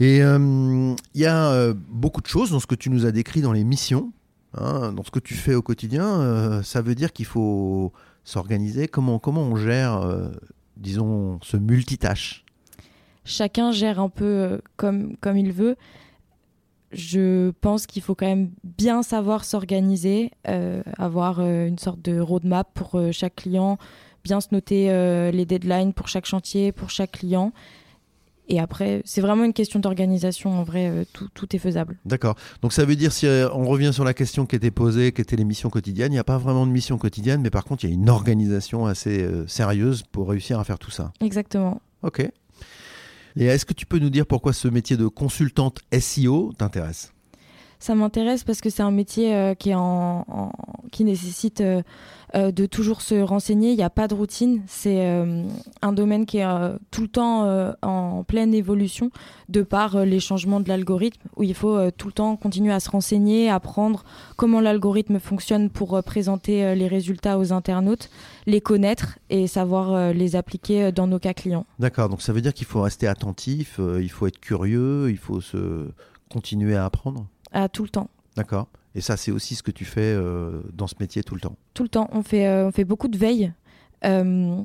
Et 0.00 0.22
euh, 0.22 0.94
il 1.14 1.20
y 1.20 1.26
a 1.26 1.72
beaucoup 1.88 2.20
de 2.20 2.26
choses 2.26 2.50
dans 2.50 2.60
ce 2.60 2.66
que 2.66 2.74
tu 2.74 2.90
nous 2.90 3.06
as 3.06 3.12
décrit 3.12 3.40
dans 3.40 3.52
les 3.52 3.64
missions, 3.64 4.12
hein, 4.54 4.92
dans 4.92 5.04
ce 5.04 5.10
que 5.10 5.20
tu 5.20 5.34
fais 5.34 5.54
au 5.54 5.62
quotidien. 5.62 6.62
ça 6.62 6.82
veut 6.82 6.94
dire 6.94 7.12
qu'il 7.12 7.26
faut 7.26 7.92
s'organiser. 8.24 8.88
Comment, 8.88 9.18
comment 9.18 9.42
on 9.42 9.56
gère, 9.56 10.30
disons, 10.76 11.38
ce 11.42 11.56
multitâche? 11.56 12.44
Chacun 13.24 13.70
gère 13.70 14.00
un 14.00 14.08
peu 14.08 14.60
comme, 14.76 15.16
comme 15.18 15.36
il 15.36 15.52
veut. 15.52 15.76
Je 16.92 17.50
pense 17.60 17.86
qu'il 17.86 18.02
faut 18.02 18.14
quand 18.14 18.26
même 18.26 18.50
bien 18.64 19.02
savoir 19.02 19.44
s'organiser, 19.44 20.30
euh, 20.48 20.82
avoir 20.98 21.40
euh, 21.40 21.66
une 21.66 21.78
sorte 21.78 22.02
de 22.02 22.18
roadmap 22.20 22.68
pour 22.74 22.96
euh, 22.96 23.12
chaque 23.12 23.36
client, 23.36 23.78
bien 24.24 24.40
se 24.40 24.48
noter 24.52 24.86
les 25.32 25.44
deadlines 25.44 25.92
pour 25.92 26.06
chaque 26.06 26.26
chantier, 26.26 26.70
pour 26.70 26.90
chaque 26.90 27.10
client. 27.10 27.52
Et 28.48 28.60
après, 28.60 29.02
c'est 29.04 29.20
vraiment 29.20 29.42
une 29.42 29.52
question 29.52 29.80
d'organisation. 29.80 30.60
En 30.60 30.62
vrai, 30.62 31.06
tout, 31.12 31.28
tout 31.34 31.56
est 31.56 31.58
faisable. 31.58 31.98
D'accord. 32.04 32.36
Donc 32.60 32.72
ça 32.72 32.84
veut 32.84 32.94
dire, 32.94 33.10
si 33.12 33.26
on 33.26 33.64
revient 33.64 33.90
sur 33.92 34.04
la 34.04 34.14
question 34.14 34.46
qui 34.46 34.54
était 34.54 34.70
posée, 34.70 35.10
qui 35.10 35.22
était 35.22 35.34
les 35.34 35.44
missions 35.44 35.70
quotidiennes, 35.70 36.12
il 36.12 36.14
n'y 36.14 36.20
a 36.20 36.24
pas 36.24 36.38
vraiment 36.38 36.66
de 36.68 36.70
mission 36.70 36.98
quotidienne, 36.98 37.40
mais 37.40 37.50
par 37.50 37.64
contre, 37.64 37.84
il 37.84 37.88
y 37.88 37.92
a 37.92 37.94
une 37.94 38.08
organisation 38.08 38.86
assez 38.86 39.28
sérieuse 39.48 40.04
pour 40.04 40.28
réussir 40.28 40.60
à 40.60 40.64
faire 40.64 40.78
tout 40.78 40.92
ça. 40.92 41.12
Exactement. 41.20 41.80
Ok. 42.04 42.30
Et 43.36 43.46
est-ce 43.46 43.64
que 43.64 43.72
tu 43.72 43.86
peux 43.86 43.98
nous 43.98 44.10
dire 44.10 44.26
pourquoi 44.26 44.52
ce 44.52 44.68
métier 44.68 44.96
de 44.96 45.06
consultante 45.06 45.80
SEO 45.98 46.52
t'intéresse? 46.56 47.12
Ça 47.82 47.96
m'intéresse 47.96 48.44
parce 48.44 48.60
que 48.60 48.70
c'est 48.70 48.84
un 48.84 48.92
métier 48.92 49.34
euh, 49.34 49.54
qui, 49.56 49.70
est 49.70 49.74
en, 49.74 50.24
en- 50.28 50.52
qui 50.92 51.02
nécessite 51.02 51.60
euh, 51.62 51.82
euh, 52.36 52.52
de 52.52 52.64
toujours 52.66 53.00
se 53.02 53.20
renseigner. 53.20 53.72
Il 53.72 53.76
n'y 53.76 53.82
a 53.82 53.90
pas 53.90 54.06
de 54.06 54.14
routine. 54.14 54.62
C'est 54.68 55.04
un 55.82 55.92
domaine 55.92 56.24
qui 56.24 56.38
est 56.38 56.46
tout 56.92 57.02
le 57.02 57.08
temps 57.08 57.72
en 57.82 58.22
pleine 58.22 58.54
évolution 58.54 59.10
de 59.48 59.62
par 59.62 60.04
les 60.04 60.20
changements 60.20 60.60
de 60.60 60.68
l'algorithme, 60.68 61.20
où 61.36 61.42
il 61.42 61.54
faut 61.54 61.90
tout 61.90 62.06
le 62.06 62.12
temps 62.12 62.36
continuer 62.36 62.72
à 62.72 62.78
se 62.78 62.88
renseigner, 62.88 63.50
apprendre 63.50 64.04
comment 64.36 64.60
l'algorithme 64.60 65.18
fonctionne 65.18 65.68
pour 65.68 66.00
présenter 66.04 66.74
les 66.76 66.86
résultats 66.86 67.36
aux 67.38 67.52
internautes, 67.52 68.08
les 68.46 68.60
connaître 68.60 69.18
et 69.28 69.46
savoir 69.48 70.14
les 70.14 70.36
appliquer 70.36 70.92
dans 70.92 71.08
nos 71.08 71.18
cas 71.18 71.34
clients. 71.34 71.66
D'accord, 71.80 72.08
donc 72.08 72.22
ça 72.22 72.32
veut 72.32 72.40
dire 72.40 72.54
qu'il 72.54 72.66
faut 72.66 72.80
rester 72.82 73.08
attentif, 73.08 73.80
il 74.00 74.08
faut 74.10 74.28
être 74.28 74.38
curieux, 74.40 75.10
il 75.10 75.18
faut 75.18 75.40
se 75.40 75.88
continuer 76.30 76.76
à 76.76 76.84
apprendre? 76.86 77.26
Tout 77.72 77.82
le 77.82 77.88
temps. 77.88 78.08
D'accord. 78.36 78.66
Et 78.94 79.00
ça, 79.00 79.16
c'est 79.16 79.30
aussi 79.30 79.54
ce 79.54 79.62
que 79.62 79.70
tu 79.70 79.84
fais 79.84 80.00
euh, 80.02 80.60
dans 80.72 80.86
ce 80.86 80.94
métier 81.00 81.22
tout 81.22 81.34
le 81.34 81.40
temps. 81.40 81.56
Tout 81.74 81.82
le 81.82 81.88
temps. 81.88 82.08
On 82.12 82.22
fait, 82.22 82.46
euh, 82.46 82.66
on 82.66 82.70
fait 82.72 82.84
beaucoup 82.84 83.08
de 83.08 83.16
veille. 83.16 83.52
Euh, 84.04 84.56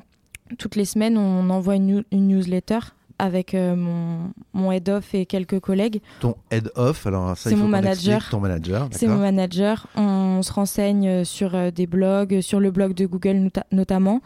toutes 0.58 0.76
les 0.76 0.84
semaines, 0.84 1.16
on 1.16 1.48
envoie 1.50 1.76
une, 1.76 1.86
new- 1.86 2.04
une 2.12 2.28
newsletter 2.28 2.78
avec 3.20 3.52
mon, 3.54 4.30
mon 4.52 4.70
head-off 4.70 5.12
et 5.14 5.26
quelques 5.26 5.58
collègues. 5.60 6.00
Ton 6.20 6.36
head 6.52 6.70
off, 6.76 7.04
alors 7.06 7.36
ça, 7.36 7.50
C'est 7.50 7.56
mon 7.56 7.66
manager. 7.68 8.28
Ton 8.30 8.38
manager, 8.40 8.88
C'est 8.92 9.08
mon 9.08 9.18
manager. 9.18 9.86
On 9.96 10.40
se 10.42 10.52
renseigne 10.52 11.24
sur 11.24 11.72
des 11.72 11.86
blogs, 11.88 12.40
sur 12.42 12.60
le 12.60 12.70
blog 12.70 12.94
de 12.94 13.06
Google 13.06 13.36
nota- 13.38 13.66
notamment. 13.72 14.20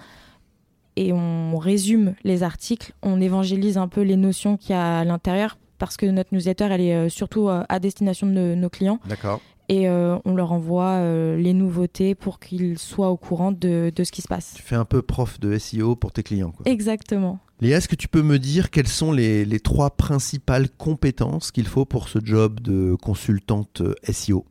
Et 0.97 1.12
on 1.14 1.57
résume 1.57 2.14
les 2.23 2.42
articles. 2.42 2.92
On 3.02 3.19
évangélise 3.21 3.78
un 3.78 3.88
peu 3.88 4.02
les 4.02 4.16
notions 4.16 4.59
qu'il 4.59 4.73
y 4.73 4.78
a 4.78 4.99
à 4.99 5.04
l'intérieur 5.04 5.57
parce 5.82 5.96
que 5.96 6.06
notre 6.06 6.32
newsletter, 6.32 6.68
elle 6.70 6.80
est 6.80 7.08
surtout 7.08 7.48
à 7.48 7.78
destination 7.80 8.28
de 8.28 8.54
nos 8.54 8.70
clients. 8.70 9.00
D'accord. 9.08 9.40
Et 9.68 9.88
on 9.88 10.34
leur 10.36 10.52
envoie 10.52 11.00
les 11.36 11.54
nouveautés 11.54 12.14
pour 12.14 12.38
qu'ils 12.38 12.78
soient 12.78 13.10
au 13.10 13.16
courant 13.16 13.50
de, 13.50 13.90
de, 13.92 14.04
ce 14.04 14.12
qui 14.12 14.22
se 14.22 14.28
passe. 14.28 14.52
Tu 14.54 14.62
fais 14.62 14.76
un 14.76 14.84
peu 14.84 15.02
prof 15.02 15.40
de 15.40 15.58
SEO 15.58 15.96
pour 15.96 16.12
tes 16.12 16.22
clients. 16.22 16.52
Quoi. 16.52 16.70
Exactement. 16.70 17.40
Léa, 17.60 17.78
est-ce 17.78 17.88
que 17.88 17.96
tu 17.96 18.06
peux 18.06 18.22
me 18.22 18.38
dire 18.38 18.70
quelles 18.70 18.86
sont 18.86 19.10
les, 19.10 19.44
les 19.44 19.58
trois 19.58 19.90
principales 19.90 20.70
compétences 20.70 21.50
qu'il 21.50 21.66
faut 21.66 21.84
pour 21.84 22.08
ce 22.08 22.20
job 22.22 22.60
de 22.60 22.94
consultante 22.94 23.82
SEO 24.08 24.46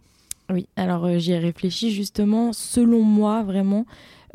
Oui, 0.50 0.68
alors 0.76 1.18
j'y 1.18 1.32
ai 1.32 1.40
réfléchi 1.40 1.92
justement. 1.92 2.52
Selon 2.52 3.04
moi, 3.04 3.44
vraiment, 3.44 3.86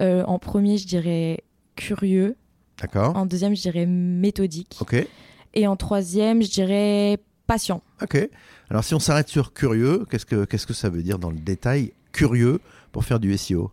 en 0.01 0.39
premier, 0.39 0.79
je 0.79 0.87
dirais 0.87 1.45
curieux. 1.75 2.37
D'accord. 2.81 3.15
En 3.15 3.27
deuxième, 3.27 3.55
je 3.55 3.61
dirais 3.61 3.85
méthodique. 3.85 4.79
Ok. 4.81 5.07
Et 5.57 5.67
en 5.67 5.75
troisième, 5.75 6.43
je 6.43 6.51
dirais 6.51 7.19
patient. 7.47 7.83
Ok. 8.03 8.29
Alors 8.69 8.85
si 8.85 8.95
on 8.95 8.99
s'arrête 8.99 9.29
sur 9.29 9.55
curieux, 9.55 10.05
qu'est-ce 10.11 10.27
que, 10.27 10.45
qu'est-ce 10.45 10.67
que 10.67 10.75
ça 10.75 10.91
veut 10.91 11.03
dire 11.03 11.19
dans 11.19 11.31
le 11.31 11.39
détail? 11.39 11.93
Curieux 12.13 12.61
pour 12.93 13.05
faire 13.05 13.19
du 13.19 13.37
SEO 13.37 13.71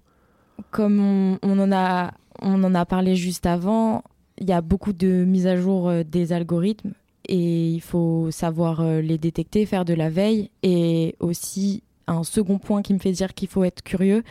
Comme 0.71 1.37
on, 1.41 1.59
en 1.59 1.71
a, 1.73 2.13
on 2.41 2.63
en 2.63 2.73
a 2.73 2.85
parlé 2.85 3.15
juste 3.17 3.45
avant, 3.45 4.03
il 4.37 4.47
y 4.47 4.53
a 4.53 4.61
beaucoup 4.61 4.93
de 4.93 5.25
mises 5.25 5.45
à 5.45 5.57
jour 5.57 5.89
euh, 5.89 6.03
des 6.03 6.31
algorithmes 6.31 6.93
et 7.27 7.69
il 7.69 7.81
faut 7.81 8.31
savoir 8.31 8.79
euh, 8.79 9.01
les 9.01 9.17
détecter, 9.17 9.65
faire 9.65 9.83
de 9.83 9.93
la 9.93 10.09
veille 10.09 10.51
et 10.61 11.15
aussi 11.19 11.83
un 12.07 12.24
second 12.24 12.57
point 12.57 12.81
qui 12.81 12.93
me 12.93 13.00
fait 13.00 13.12
dire 13.12 13.33
qu'il 13.33 13.48
faut 13.48 13.63
être 13.63 13.81
curieux 13.81 14.24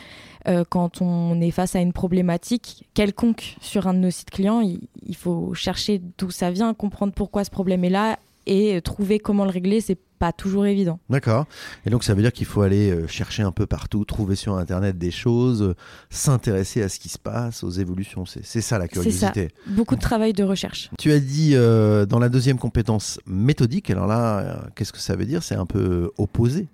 euh, 0.47 0.63
quand 0.67 1.01
on 1.01 1.39
est 1.41 1.51
face 1.51 1.75
à 1.75 1.79
une 1.79 1.93
problématique 1.93 2.87
quelconque 2.93 3.55
sur 3.61 3.87
un 3.87 3.93
de 3.93 3.99
nos 3.99 4.11
sites 4.11 4.31
clients. 4.31 4.61
Il, 4.61 5.15
faut 5.15 5.53
chercher 5.53 6.01
d'où 6.17 6.31
ça 6.31 6.51
vient, 6.51 6.73
comprendre 6.73 7.13
pourquoi 7.13 7.43
ce 7.43 7.51
problème 7.51 7.83
est 7.83 7.89
là 7.89 8.19
et 8.45 8.81
trouver 8.81 9.19
comment 9.19 9.45
le 9.45 9.51
régler. 9.51 9.79
C'est 9.79 9.97
pas 10.19 10.33
toujours 10.33 10.65
évident. 10.65 10.99
D'accord. 11.09 11.45
Et 11.85 11.89
donc 11.89 12.03
ça 12.03 12.13
veut 12.13 12.21
dire 12.21 12.31
qu'il 12.31 12.45
faut 12.45 12.61
aller 12.61 12.91
euh, 12.91 13.07
chercher 13.07 13.43
un 13.43 13.51
peu 13.51 13.65
partout, 13.65 14.05
trouver 14.05 14.35
sur 14.35 14.55
Internet 14.55 14.97
des 14.97 15.11
choses, 15.11 15.75
s'intéresser 16.09 16.81
à 16.81 16.89
ce 16.89 16.99
qui 16.99 17.09
se 17.09 17.19
passe, 17.19 17.63
aux 17.63 17.69
évolutions. 17.69 18.25
C'est 18.25 18.61
ça 18.61 18.77
la 18.77 18.87
curiosité. 18.87 19.49
Ça. 19.49 19.71
Beaucoup 19.71 19.95
de 19.95 20.01
travail 20.01 20.33
de 20.33 20.43
recherche. 20.43 20.89
Tu 20.99 21.11
as 21.11 21.19
dit 21.19 21.55
euh, 21.55 22.05
dans 22.05 22.19
la 22.19 22.29
deuxième 22.29 22.57
compétence 22.57 23.19
méthodique. 23.25 23.89
Alors 23.89 24.07
là, 24.07 24.65
qu'est-ce 24.75 24.93
que 24.93 24.99
ça 24.99 25.15
veut 25.15 25.25
dire? 25.25 25.41
C'est 25.43 25.55
un 25.55 25.65
peu 25.65 26.11
opposé 26.17 26.67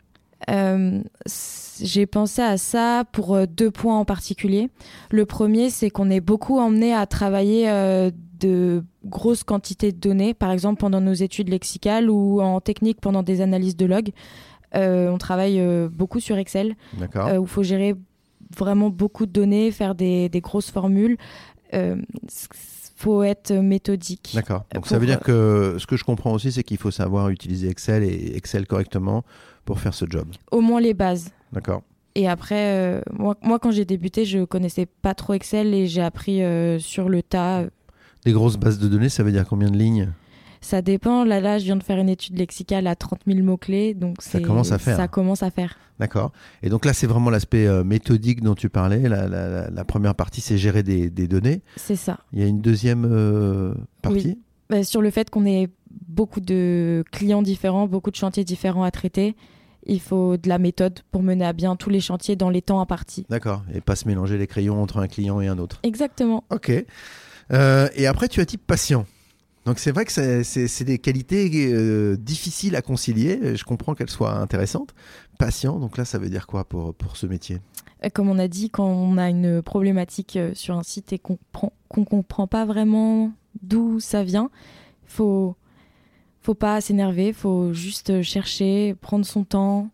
euh, 0.50 1.02
j'ai 1.82 2.06
pensé 2.06 2.42
à 2.42 2.58
ça 2.58 3.04
pour 3.12 3.36
euh, 3.36 3.46
deux 3.46 3.72
points 3.72 3.98
en 3.98 4.06
particulier. 4.06 4.70
Le 5.12 5.26
premier, 5.26 5.70
c'est 5.70 5.90
qu'on 5.90 6.10
est 6.10 6.22
beaucoup 6.22 6.60
emmené 6.60 6.94
à 6.94 7.06
travailler 7.06 7.70
euh, 7.70 8.12
de 8.40 8.84
grosses 9.06 9.44
quantités 9.44 9.92
de 9.92 9.98
données, 9.98 10.34
par 10.34 10.52
exemple 10.52 10.80
pendant 10.80 11.02
nos 11.02 11.14
études 11.14 11.50
lexicales 11.50 12.10
ou 12.10 12.42
en 12.42 12.62
technique 12.62 13.02
pendant 13.02 13.24
des 13.24 13.42
analyses 13.42 13.76
de 13.76 13.86
log. 13.86 14.12
on 14.74 15.18
travaille 15.18 15.62
beaucoup 15.90 16.22
sur 16.22 16.38
Excel, 16.38 16.76
où 16.98 17.42
il 17.42 17.48
faut 17.48 17.64
gérer 17.64 17.96
vraiment 18.58 18.90
beaucoup 18.90 19.26
de 19.26 19.32
données, 19.32 19.72
faire 19.72 19.94
des, 19.94 20.30
des 20.30 20.40
grosses 20.40 20.72
formules. 20.72 21.18
Il 21.74 22.06
faut 22.96 23.24
être 23.24 23.52
méthodique. 23.52 24.32
D'accord. 24.36 24.64
Donc 24.74 24.88
ça 24.88 25.00
veut 25.00 25.06
dire 25.06 25.20
que 25.20 25.76
ce 25.78 25.86
que 25.86 25.98
je 25.98 26.06
comprends 26.06 26.32
aussi, 26.32 26.54
c'est 26.54 26.64
qu'il 26.64 26.78
faut 26.78 26.92
savoir 26.92 27.30
utiliser 27.30 27.68
Excel 27.68 28.04
et 28.04 28.38
Excel 28.38 28.68
correctement 28.68 29.26
pour 29.70 29.80
faire 29.80 29.94
ce 29.94 30.06
job 30.10 30.28
Au 30.52 30.62
moins 30.62 30.82
les 30.82 30.96
bases. 30.96 31.30
D'accord. 31.54 31.84
Et 32.16 32.28
après, 32.28 32.76
euh, 32.76 33.02
moi, 33.14 33.38
moi, 33.44 33.60
quand 33.60 33.70
j'ai 33.70 33.86
débuté, 33.86 34.26
je 34.26 34.44
connaissais 34.44 34.88
pas 34.88 35.14
trop 35.14 35.34
Excel 35.34 35.76
et 35.76 35.86
j'ai 35.86 36.02
appris 36.02 36.42
euh, 36.42 36.80
sur 36.80 37.08
le 37.08 37.22
tas. 37.22 37.66
Des 38.26 38.32
grosses 38.32 38.58
bases 38.58 38.80
de 38.80 38.88
données, 38.88 39.10
ça 39.10 39.22
veut 39.22 39.32
dire 39.32 39.46
combien 39.48 39.70
de 39.70 39.78
lignes? 39.78 40.12
Ça 40.60 40.82
dépend. 40.82 41.24
Là, 41.24 41.40
là, 41.40 41.60
je 41.60 41.66
viens 41.66 41.76
de 41.76 41.84
faire 41.84 42.00
une 42.00 42.10
étude 42.10 42.40
lexicale 42.40 42.88
à 42.88 42.96
30 42.96 43.20
000 43.28 43.42
mots-clés. 43.44 43.94
Donc 43.94 44.24
ça 44.24 44.40
commence 44.40 44.72
à 44.72 44.80
faire. 44.80 44.98
Ça 44.98 45.08
commence 45.08 45.44
à 45.44 45.52
faire. 45.52 45.78
D'accord. 46.00 46.32
Et 46.64 46.70
donc 46.70 46.84
là, 46.84 46.94
c'est 46.94 47.06
vraiment 47.06 47.30
l'aspect 47.30 47.68
euh, 47.68 47.84
méthodique 47.84 48.42
dont 48.42 48.56
tu 48.56 48.70
parlais. 48.70 49.08
La, 49.08 49.28
la, 49.70 49.86
première 49.86 50.16
partie, 50.16 50.42
c'est 50.42 50.58
gérer 50.58 50.82
des, 50.82 51.12
des 51.12 51.28
données. 51.28 51.62
C'est 51.76 51.96
ça. 51.96 52.22
Il 52.34 52.40
y 52.40 52.44
a 52.44 52.48
une 52.48 52.62
deuxième 52.62 53.08
partie? 54.02 54.30
Oui. 54.30 54.40
Bah, 54.72 54.84
sur 54.84 55.04
le 55.04 55.12
fait 55.12 55.30
qu'on 55.30 55.46
ait 55.46 55.70
beaucoup 56.08 56.40
de 56.40 57.04
clients 57.12 57.44
différents, 57.44 57.88
beaucoup 57.88 58.10
de 58.10 58.16
chantiers 58.16 58.44
différents 58.44 58.84
à 58.84 58.90
traiter 58.90 59.36
il 59.86 60.02
faut 60.02 60.38
de 60.38 60.50
la 60.50 60.58
méthode 60.58 61.00
pour 61.12 61.24
mener 61.24 61.46
à 61.46 61.54
bien 61.54 61.76
tous 61.76 61.90
les 61.90 62.02
chantiers 62.02 62.36
dans 62.36 62.50
les 62.50 62.62
temps 62.62 62.82
impartis. 62.82 63.26
D'accord, 63.30 63.64
et 63.74 63.82
pas 63.82 63.96
se 63.96 64.08
mélanger 64.08 64.38
les 64.38 64.48
crayons 64.48 64.82
entre 64.82 64.98
un 64.98 65.08
client 65.08 65.42
et 65.42 65.48
un 65.48 65.58
autre. 65.58 65.80
Exactement. 65.84 66.44
Ok. 66.50 66.72
Euh, 67.52 67.90
et 67.96 68.08
après, 68.08 68.28
tu 68.28 68.42
as 68.42 68.46
type 68.46 68.66
patient. 68.66 69.06
Donc 69.66 69.80
c'est 69.80 69.92
vrai 69.92 70.06
que 70.06 70.12
c'est 70.44 70.84
des 70.84 71.00
qualités 71.00 71.50
euh, 71.74 72.16
difficiles 72.18 72.76
à 72.76 72.82
concilier. 72.82 73.56
Je 73.56 73.64
comprends 73.64 73.94
qu'elles 73.94 74.10
soient 74.10 74.36
intéressantes. 74.36 74.94
Patient, 75.38 75.80
donc 75.80 75.98
là, 75.98 76.06
ça 76.06 76.18
veut 76.18 76.30
dire 76.30 76.48
quoi 76.48 76.64
pour, 76.64 76.94
pour 76.94 77.18
ce 77.18 77.26
métier? 77.28 77.60
Euh, 78.04 78.10
Comme 78.14 78.30
on 78.30 78.40
a 78.40 78.48
dit, 78.48 78.70
quand 78.70 78.88
on 78.88 79.18
a 79.18 79.30
une 79.30 79.62
problématique 79.62 80.40
sur 80.54 80.78
un 80.78 80.84
site 80.84 81.14
et 81.14 81.20
qu'on 81.20 81.38
ne 81.98 82.04
comprend 82.04 82.48
pas 82.48 82.66
vraiment 82.66 83.32
d'où 83.62 84.00
ça 84.00 84.24
vient, 84.24 84.50
il 85.04 85.12
faut 85.12 85.56
faut 86.42 86.56
pas 86.56 86.82
s'énerver, 86.82 87.34
faut 87.34 87.74
juste 87.74 88.22
chercher, 88.22 88.96
prendre 89.02 89.26
son 89.26 89.44
temps, 89.44 89.90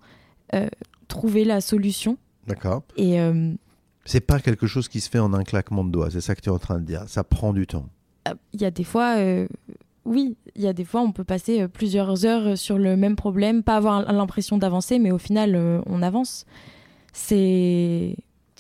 euh, 0.53 0.67
trouver 1.07 1.43
la 1.43 1.61
solution. 1.61 2.17
D'accord. 2.47 2.83
Et 2.97 3.19
euh, 3.19 3.53
c'est 4.05 4.21
pas 4.21 4.39
quelque 4.39 4.67
chose 4.67 4.87
qui 4.87 5.01
se 5.01 5.09
fait 5.09 5.19
en 5.19 5.33
un 5.33 5.43
claquement 5.43 5.83
de 5.83 5.91
doigts, 5.91 6.11
c'est 6.11 6.21
ça 6.21 6.35
que 6.35 6.41
tu 6.41 6.49
es 6.49 6.51
en 6.51 6.59
train 6.59 6.79
de 6.79 6.85
dire. 6.85 7.03
Ça 7.07 7.23
prend 7.23 7.53
du 7.53 7.65
temps. 7.65 7.87
Il 8.53 8.61
y 8.61 8.65
a 8.65 8.71
des 8.71 8.83
fois, 8.83 9.17
euh, 9.17 9.47
oui, 10.05 10.35
il 10.55 10.61
y 10.61 10.67
a 10.67 10.73
des 10.73 10.85
fois, 10.85 11.01
on 11.01 11.11
peut 11.11 11.23
passer 11.23 11.67
plusieurs 11.67 12.25
heures 12.25 12.57
sur 12.57 12.77
le 12.77 12.95
même 12.97 13.15
problème, 13.15 13.63
pas 13.63 13.77
avoir 13.77 14.11
l'impression 14.11 14.57
d'avancer, 14.57 14.99
mais 14.99 15.11
au 15.11 15.17
final, 15.17 15.81
on 15.85 16.01
avance. 16.01 16.45
C'est 17.13 18.15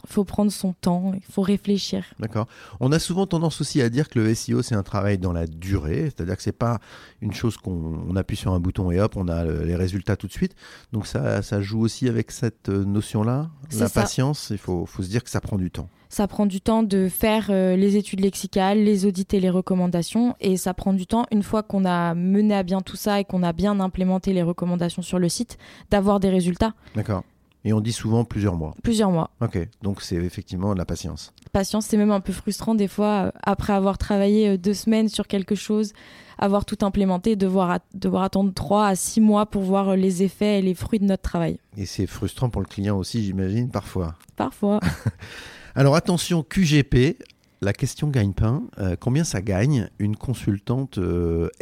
faut 0.05 0.23
prendre 0.23 0.51
son 0.51 0.73
temps, 0.73 1.11
il 1.13 1.23
faut 1.23 1.41
réfléchir. 1.41 2.05
D'accord. 2.19 2.47
On 2.79 2.91
a 2.91 2.99
souvent 2.99 3.25
tendance 3.25 3.61
aussi 3.61 3.81
à 3.81 3.89
dire 3.89 4.09
que 4.09 4.19
le 4.19 4.33
SEO, 4.33 4.61
c'est 4.61 4.75
un 4.75 4.83
travail 4.83 5.17
dans 5.17 5.33
la 5.33 5.47
durée, 5.47 6.05
c'est-à-dire 6.05 6.37
que 6.37 6.43
c'est 6.43 6.51
pas 6.51 6.79
une 7.21 7.33
chose 7.33 7.57
qu'on 7.57 8.15
appuie 8.15 8.37
sur 8.37 8.53
un 8.53 8.59
bouton 8.59 8.91
et 8.91 8.99
hop, 8.99 9.15
on 9.15 9.27
a 9.27 9.43
les 9.45 9.75
résultats 9.75 10.15
tout 10.15 10.27
de 10.27 10.31
suite. 10.31 10.55
Donc 10.91 11.07
ça, 11.07 11.41
ça 11.41 11.61
joue 11.61 11.81
aussi 11.81 12.07
avec 12.09 12.31
cette 12.31 12.69
euh, 12.69 12.83
notion-là, 12.83 13.49
la 13.77 13.89
patience, 13.89 14.49
il 14.51 14.57
faut, 14.57 14.85
faut 14.85 15.03
se 15.03 15.09
dire 15.09 15.23
que 15.23 15.29
ça 15.29 15.41
prend 15.41 15.57
du 15.57 15.71
temps. 15.71 15.89
Ça 16.09 16.27
prend 16.27 16.45
du 16.45 16.61
temps 16.61 16.83
de 16.83 17.09
faire 17.09 17.47
euh, 17.49 17.75
les 17.75 17.97
études 17.97 18.21
lexicales, 18.21 18.83
les 18.83 19.05
audits 19.05 19.27
et 19.33 19.39
les 19.39 19.49
recommandations. 19.49 20.35
Et 20.39 20.55
ça 20.55 20.73
prend 20.73 20.93
du 20.93 21.07
temps, 21.07 21.25
une 21.31 21.43
fois 21.43 21.63
qu'on 21.63 21.83
a 21.83 22.13
mené 22.13 22.55
à 22.55 22.63
bien 22.63 22.81
tout 22.81 22.95
ça 22.95 23.19
et 23.19 23.25
qu'on 23.25 23.43
a 23.43 23.53
bien 23.53 23.79
implémenté 23.79 24.31
les 24.31 24.43
recommandations 24.43 25.01
sur 25.01 25.19
le 25.19 25.29
site, 25.29 25.57
d'avoir 25.89 26.19
des 26.19 26.29
résultats. 26.29 26.73
D'accord. 26.95 27.23
Et 27.67 27.73
on 27.73 27.81
dit 27.81 27.91
souvent 27.91 28.23
plusieurs 28.25 28.55
mois. 28.55 28.75
Plusieurs 28.83 29.09
mois. 29.09 29.31
Ok, 29.41 29.57
donc 29.81 30.03
c'est 30.03 30.17
effectivement 30.17 30.73
de 30.73 30.77
la 30.77 30.85
patience. 30.85 31.33
Patience, 31.51 31.87
c'est 31.87 31.97
même 31.97 32.11
un 32.11 32.19
peu 32.19 32.31
frustrant 32.31 32.75
des 32.75 32.87
fois, 32.87 33.25
euh, 33.25 33.31
après 33.41 33.73
avoir 33.73 33.97
travaillé 33.97 34.49
euh, 34.49 34.57
deux 34.57 34.75
semaines 34.75 35.09
sur 35.09 35.27
quelque 35.27 35.55
chose, 35.55 35.91
avoir 36.37 36.65
tout 36.65 36.77
implémenté, 36.83 37.35
devoir, 37.35 37.79
devoir 37.95 38.21
attendre 38.21 38.53
trois 38.53 38.85
à 38.85 38.95
six 38.95 39.19
mois 39.19 39.47
pour 39.47 39.63
voir 39.63 39.89
euh, 39.89 39.95
les 39.95 40.21
effets 40.21 40.59
et 40.59 40.61
les 40.61 40.75
fruits 40.75 40.99
de 40.99 41.05
notre 41.05 41.23
travail. 41.23 41.57
Et 41.75 41.87
c'est 41.87 42.05
frustrant 42.05 42.51
pour 42.51 42.61
le 42.61 42.67
client 42.67 42.99
aussi, 42.99 43.25
j'imagine, 43.25 43.71
parfois. 43.71 44.13
Parfois. 44.35 44.79
Alors 45.75 45.95
attention, 45.95 46.43
QGP, 46.43 47.17
la 47.61 47.73
question 47.73 48.09
gagne-pain. 48.09 48.61
combien 48.99 49.23
ça 49.23 49.41
gagne 49.41 49.89
une 49.97 50.15
consultante 50.15 50.99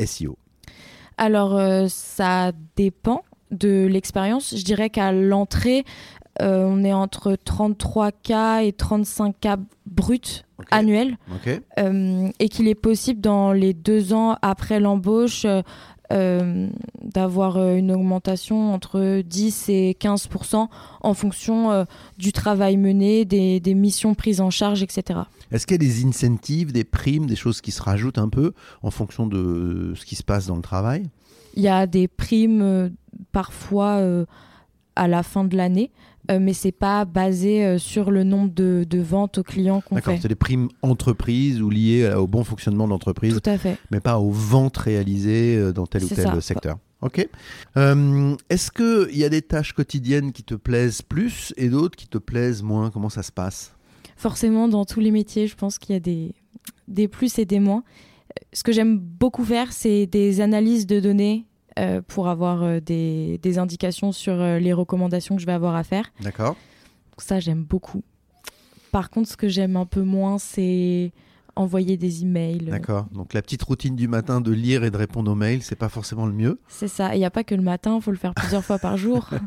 SEO 0.05 0.37
Alors 1.17 1.89
ça 1.89 2.51
dépend 2.75 3.23
de 3.51 3.85
l'expérience, 3.85 4.55
je 4.57 4.63
dirais 4.63 4.89
qu'à 4.89 5.11
l'entrée, 5.11 5.85
euh, 6.41 6.65
on 6.65 6.83
est 6.83 6.93
entre 6.93 7.33
33K 7.33 8.65
et 8.65 8.71
35K 8.71 9.57
bruts 9.85 10.43
annuels. 10.71 11.17
Euh, 11.77 12.29
et 12.39 12.49
qu'il 12.49 12.67
est 12.67 12.75
possible 12.75 13.21
dans 13.21 13.51
les 13.51 13.73
deux 13.73 14.13
ans 14.13 14.37
après 14.41 14.79
l'embauche 14.79 15.45
euh, 16.11 16.69
d'avoir 17.01 17.57
une 17.57 17.91
augmentation 17.91 18.73
entre 18.73 19.21
10 19.21 19.69
et 19.69 19.97
15% 19.99 20.67
en 21.01 21.13
fonction 21.13 21.85
du 22.17 22.31
travail 22.31 22.77
mené, 22.77 23.25
des, 23.25 23.59
des, 23.59 23.73
missions 23.73 24.15
prises 24.15 24.41
en 24.41 24.49
charge, 24.49 24.83
etc. 24.83 25.21
Est-ce 25.51 25.67
qu'il 25.67 25.75
y 25.75 25.85
a 25.85 25.89
des 25.89 26.05
incentives, 26.05 26.71
des 26.71 26.83
primes, 26.83 27.25
des 27.25 27.35
choses 27.35 27.61
qui 27.61 27.71
se 27.71 27.81
rajoutent 27.81 28.17
un 28.17 28.29
peu 28.29 28.53
en 28.81 28.91
fonction 28.91 29.27
de 29.27 29.93
ce 29.95 30.05
qui 30.05 30.15
se 30.15 30.23
passe 30.23 30.47
dans 30.47 30.55
le 30.55 30.61
travail? 30.61 31.09
Il 31.53 31.63
y 31.63 31.67
a 31.67 31.87
des 31.87 32.07
primes 32.07 32.61
euh, 32.61 32.89
parfois 33.31 33.97
euh, 33.97 34.25
à 34.95 35.07
la 35.07 35.23
fin 35.23 35.43
de 35.43 35.55
l'année, 35.55 35.91
euh, 36.31 36.39
mais 36.39 36.53
c'est 36.53 36.71
pas 36.71 37.05
basé 37.05 37.77
sur 37.79 38.11
le 38.11 38.23
nombre 38.23 38.53
de, 38.53 38.85
ventes 38.99 39.39
aux 39.39 39.43
clients 39.43 39.81
qu'on 39.81 39.95
fait. 39.95 40.01
D'accord, 40.01 40.19
c'est 40.21 40.27
des 40.27 40.35
primes 40.35 40.69
entreprises 40.81 41.61
ou 41.61 41.69
liées 41.69 42.11
au 42.13 42.27
bon 42.27 42.43
fonctionnement 42.43 42.85
de 42.85 42.91
l'entreprise. 42.91 43.39
Tout 43.39 43.49
à 43.49 43.57
fait. 43.57 43.77
Mais 43.91 43.99
pas 43.99 44.19
aux 44.19 44.31
ventes 44.31 44.77
réalisées 44.77 45.73
dans 45.73 45.87
tel 45.87 46.03
ou 46.03 46.07
tel 46.07 46.41
secteur. 46.41 46.77
Ok. 47.01 47.27
Est-ce 47.75 48.71
qu'il 48.71 49.17
y 49.17 49.23
a 49.23 49.29
des 49.29 49.41
tâches 49.41 49.73
quotidiennes 49.73 50.31
qui 50.31 50.43
te 50.43 50.55
plaisent 50.55 51.01
plus 51.01 51.53
et 51.57 51.69
d'autres 51.69 51.95
qui 51.95 52.07
te 52.07 52.17
plaisent 52.17 52.63
moins? 52.63 52.91
Comment 52.91 53.09
ça 53.09 53.23
se 53.23 53.31
passe? 53.31 53.75
Forcément, 54.15 54.67
dans 54.67 54.85
tous 54.85 54.99
les 54.99 55.11
métiers, 55.11 55.47
je 55.47 55.55
pense 55.55 55.79
qu'il 55.79 55.93
y 55.93 55.97
a 55.97 55.99
des, 55.99 56.33
des 56.87 57.07
plus 57.07 57.39
et 57.39 57.45
des 57.45 57.59
moins 57.59 57.83
ce 58.51 58.63
que 58.63 58.71
j'aime 58.71 58.97
beaucoup 58.97 59.43
faire, 59.43 59.71
c'est 59.73 60.05
des 60.05 60.41
analyses 60.41 60.85
de 60.87 60.99
données 60.99 61.45
euh, 61.79 62.01
pour 62.07 62.27
avoir 62.27 62.63
euh, 62.63 62.79
des, 62.79 63.39
des 63.41 63.57
indications 63.57 64.11
sur 64.11 64.33
euh, 64.33 64.59
les 64.59 64.73
recommandations 64.73 65.35
que 65.35 65.41
je 65.41 65.45
vais 65.47 65.53
avoir 65.53 65.75
à 65.75 65.83
faire. 65.83 66.11
D'accord. 66.21 66.55
Ça, 67.17 67.39
j'aime 67.39 67.63
beaucoup. 67.63 68.03
Par 68.91 69.09
contre, 69.09 69.29
ce 69.29 69.37
que 69.37 69.47
j'aime 69.47 69.75
un 69.75 69.85
peu 69.85 70.03
moins, 70.03 70.37
c'est 70.37 71.11
envoyer 71.55 71.97
des 71.97 72.23
emails. 72.23 72.65
D'accord. 72.65 73.05
Donc 73.11 73.33
la 73.33 73.41
petite 73.41 73.61
routine 73.63 73.95
du 73.95 74.07
matin 74.07 74.41
de 74.41 74.51
lire 74.51 74.83
et 74.83 74.91
de 74.91 74.97
répondre 74.97 75.31
aux 75.31 75.35
mails, 75.35 75.61
c'est 75.61 75.75
pas 75.75 75.89
forcément 75.89 76.25
le 76.25 76.33
mieux. 76.33 76.59
C'est 76.67 76.87
ça. 76.87 77.15
Il 77.15 77.19
n'y 77.19 77.25
a 77.25 77.31
pas 77.31 77.43
que 77.43 77.55
le 77.55 77.61
matin, 77.61 77.95
il 77.97 78.01
faut 78.01 78.11
le 78.11 78.17
faire 78.17 78.33
plusieurs 78.33 78.63
fois 78.63 78.79
par 78.79 78.97
jour. 78.97 79.29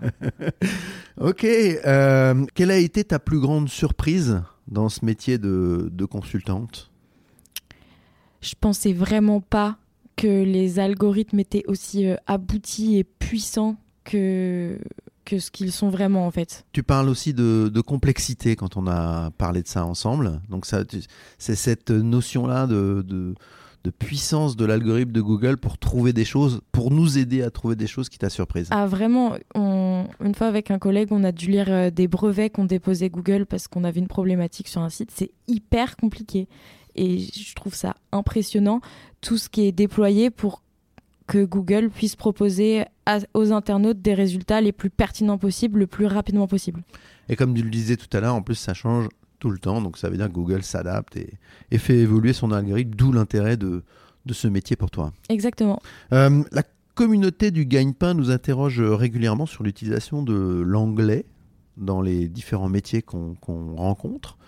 Ok. 1.18 1.44
euh, 1.44 2.44
quelle 2.54 2.70
a 2.70 2.76
été 2.76 3.02
ta 3.02 3.18
plus 3.18 3.40
grande 3.40 3.70
surprise 3.70 4.42
dans 4.68 4.90
ce 4.90 5.02
métier 5.02 5.38
de, 5.38 5.88
de 5.90 6.04
consultante? 6.04 6.90
Je 8.46 8.54
pensais 8.60 8.92
vraiment 8.92 9.40
pas 9.40 9.76
que 10.16 10.44
les 10.44 10.78
algorithmes 10.78 11.40
étaient 11.40 11.64
aussi 11.66 12.06
euh, 12.06 12.16
aboutis 12.26 12.96
et 12.96 13.04
puissants 13.04 13.76
que, 14.04 14.78
que 15.24 15.38
ce 15.38 15.50
qu'ils 15.50 15.72
sont 15.72 15.90
vraiment 15.90 16.26
en 16.26 16.30
fait. 16.30 16.64
Tu 16.72 16.82
parles 16.82 17.08
aussi 17.08 17.34
de, 17.34 17.68
de 17.72 17.80
complexité 17.80 18.54
quand 18.56 18.76
on 18.76 18.86
a 18.86 19.30
parlé 19.32 19.62
de 19.62 19.68
ça 19.68 19.84
ensemble. 19.84 20.40
Donc 20.48 20.64
ça, 20.64 20.84
c'est 21.38 21.56
cette 21.56 21.90
notion-là 21.90 22.66
de, 22.66 23.04
de, 23.06 23.34
de 23.84 23.90
puissance 23.90 24.56
de 24.56 24.64
l'algorithme 24.64 25.12
de 25.12 25.20
Google 25.20 25.56
pour 25.58 25.76
trouver 25.76 26.12
des 26.12 26.24
choses, 26.24 26.60
pour 26.72 26.90
nous 26.92 27.18
aider 27.18 27.42
à 27.42 27.50
trouver 27.50 27.74
des 27.76 27.86
choses 27.88 28.08
qui 28.08 28.16
t'a 28.18 28.30
surprise. 28.30 28.68
Ah 28.70 28.86
vraiment, 28.86 29.34
on- 29.54 30.06
une 30.24 30.34
fois 30.34 30.46
avec 30.46 30.70
un 30.70 30.78
collègue, 30.78 31.08
on 31.10 31.24
a 31.24 31.32
dû 31.32 31.50
lire 31.50 31.66
euh, 31.68 31.90
des 31.90 32.06
brevets 32.08 32.48
qu'on 32.50 32.64
déposait 32.64 33.10
Google 33.10 33.44
parce 33.44 33.66
qu'on 33.68 33.84
avait 33.84 34.00
une 34.00 34.08
problématique 34.08 34.68
sur 34.68 34.80
un 34.82 34.88
site. 34.90 35.10
C'est 35.12 35.32
hyper 35.48 35.96
compliqué. 35.96 36.48
Et 36.96 37.18
je 37.18 37.54
trouve 37.54 37.74
ça 37.74 37.94
impressionnant, 38.12 38.80
tout 39.20 39.36
ce 39.38 39.48
qui 39.48 39.62
est 39.66 39.72
déployé 39.72 40.30
pour 40.30 40.62
que 41.26 41.44
Google 41.44 41.90
puisse 41.90 42.14
proposer 42.16 42.84
à- 43.04 43.18
aux 43.34 43.52
internautes 43.52 44.00
des 44.00 44.14
résultats 44.14 44.60
les 44.60 44.72
plus 44.72 44.90
pertinents 44.90 45.38
possibles, 45.38 45.80
le 45.80 45.86
plus 45.86 46.06
rapidement 46.06 46.46
possible. 46.46 46.82
Et 47.28 47.36
comme 47.36 47.52
tu 47.54 47.62
le 47.62 47.70
disais 47.70 47.96
tout 47.96 48.14
à 48.16 48.20
l'heure, 48.20 48.34
en 48.34 48.42
plus 48.42 48.54
ça 48.54 48.74
change 48.74 49.08
tout 49.40 49.50
le 49.50 49.58
temps, 49.58 49.82
donc 49.82 49.98
ça 49.98 50.08
veut 50.08 50.16
dire 50.16 50.28
que 50.28 50.32
Google 50.32 50.62
s'adapte 50.62 51.16
et, 51.16 51.34
et 51.70 51.78
fait 51.78 51.98
évoluer 51.98 52.32
son 52.32 52.52
algorithme, 52.52 52.92
d'où 52.94 53.12
l'intérêt 53.12 53.56
de, 53.56 53.82
de 54.24 54.32
ce 54.32 54.46
métier 54.48 54.76
pour 54.76 54.90
toi. 54.90 55.12
Exactement. 55.28 55.80
Euh, 56.12 56.42
la 56.52 56.62
communauté 56.94 57.50
du 57.50 57.66
gagne-pain 57.66 58.14
nous 58.14 58.30
interroge 58.30 58.80
régulièrement 58.80 59.44
sur 59.46 59.64
l'utilisation 59.64 60.22
de 60.22 60.62
l'anglais 60.64 61.26
dans 61.76 62.00
les 62.00 62.28
différents 62.28 62.70
métiers 62.70 63.02
qu'on 63.02 63.34
qu'on 63.34 63.74
rencontre. 63.76 64.38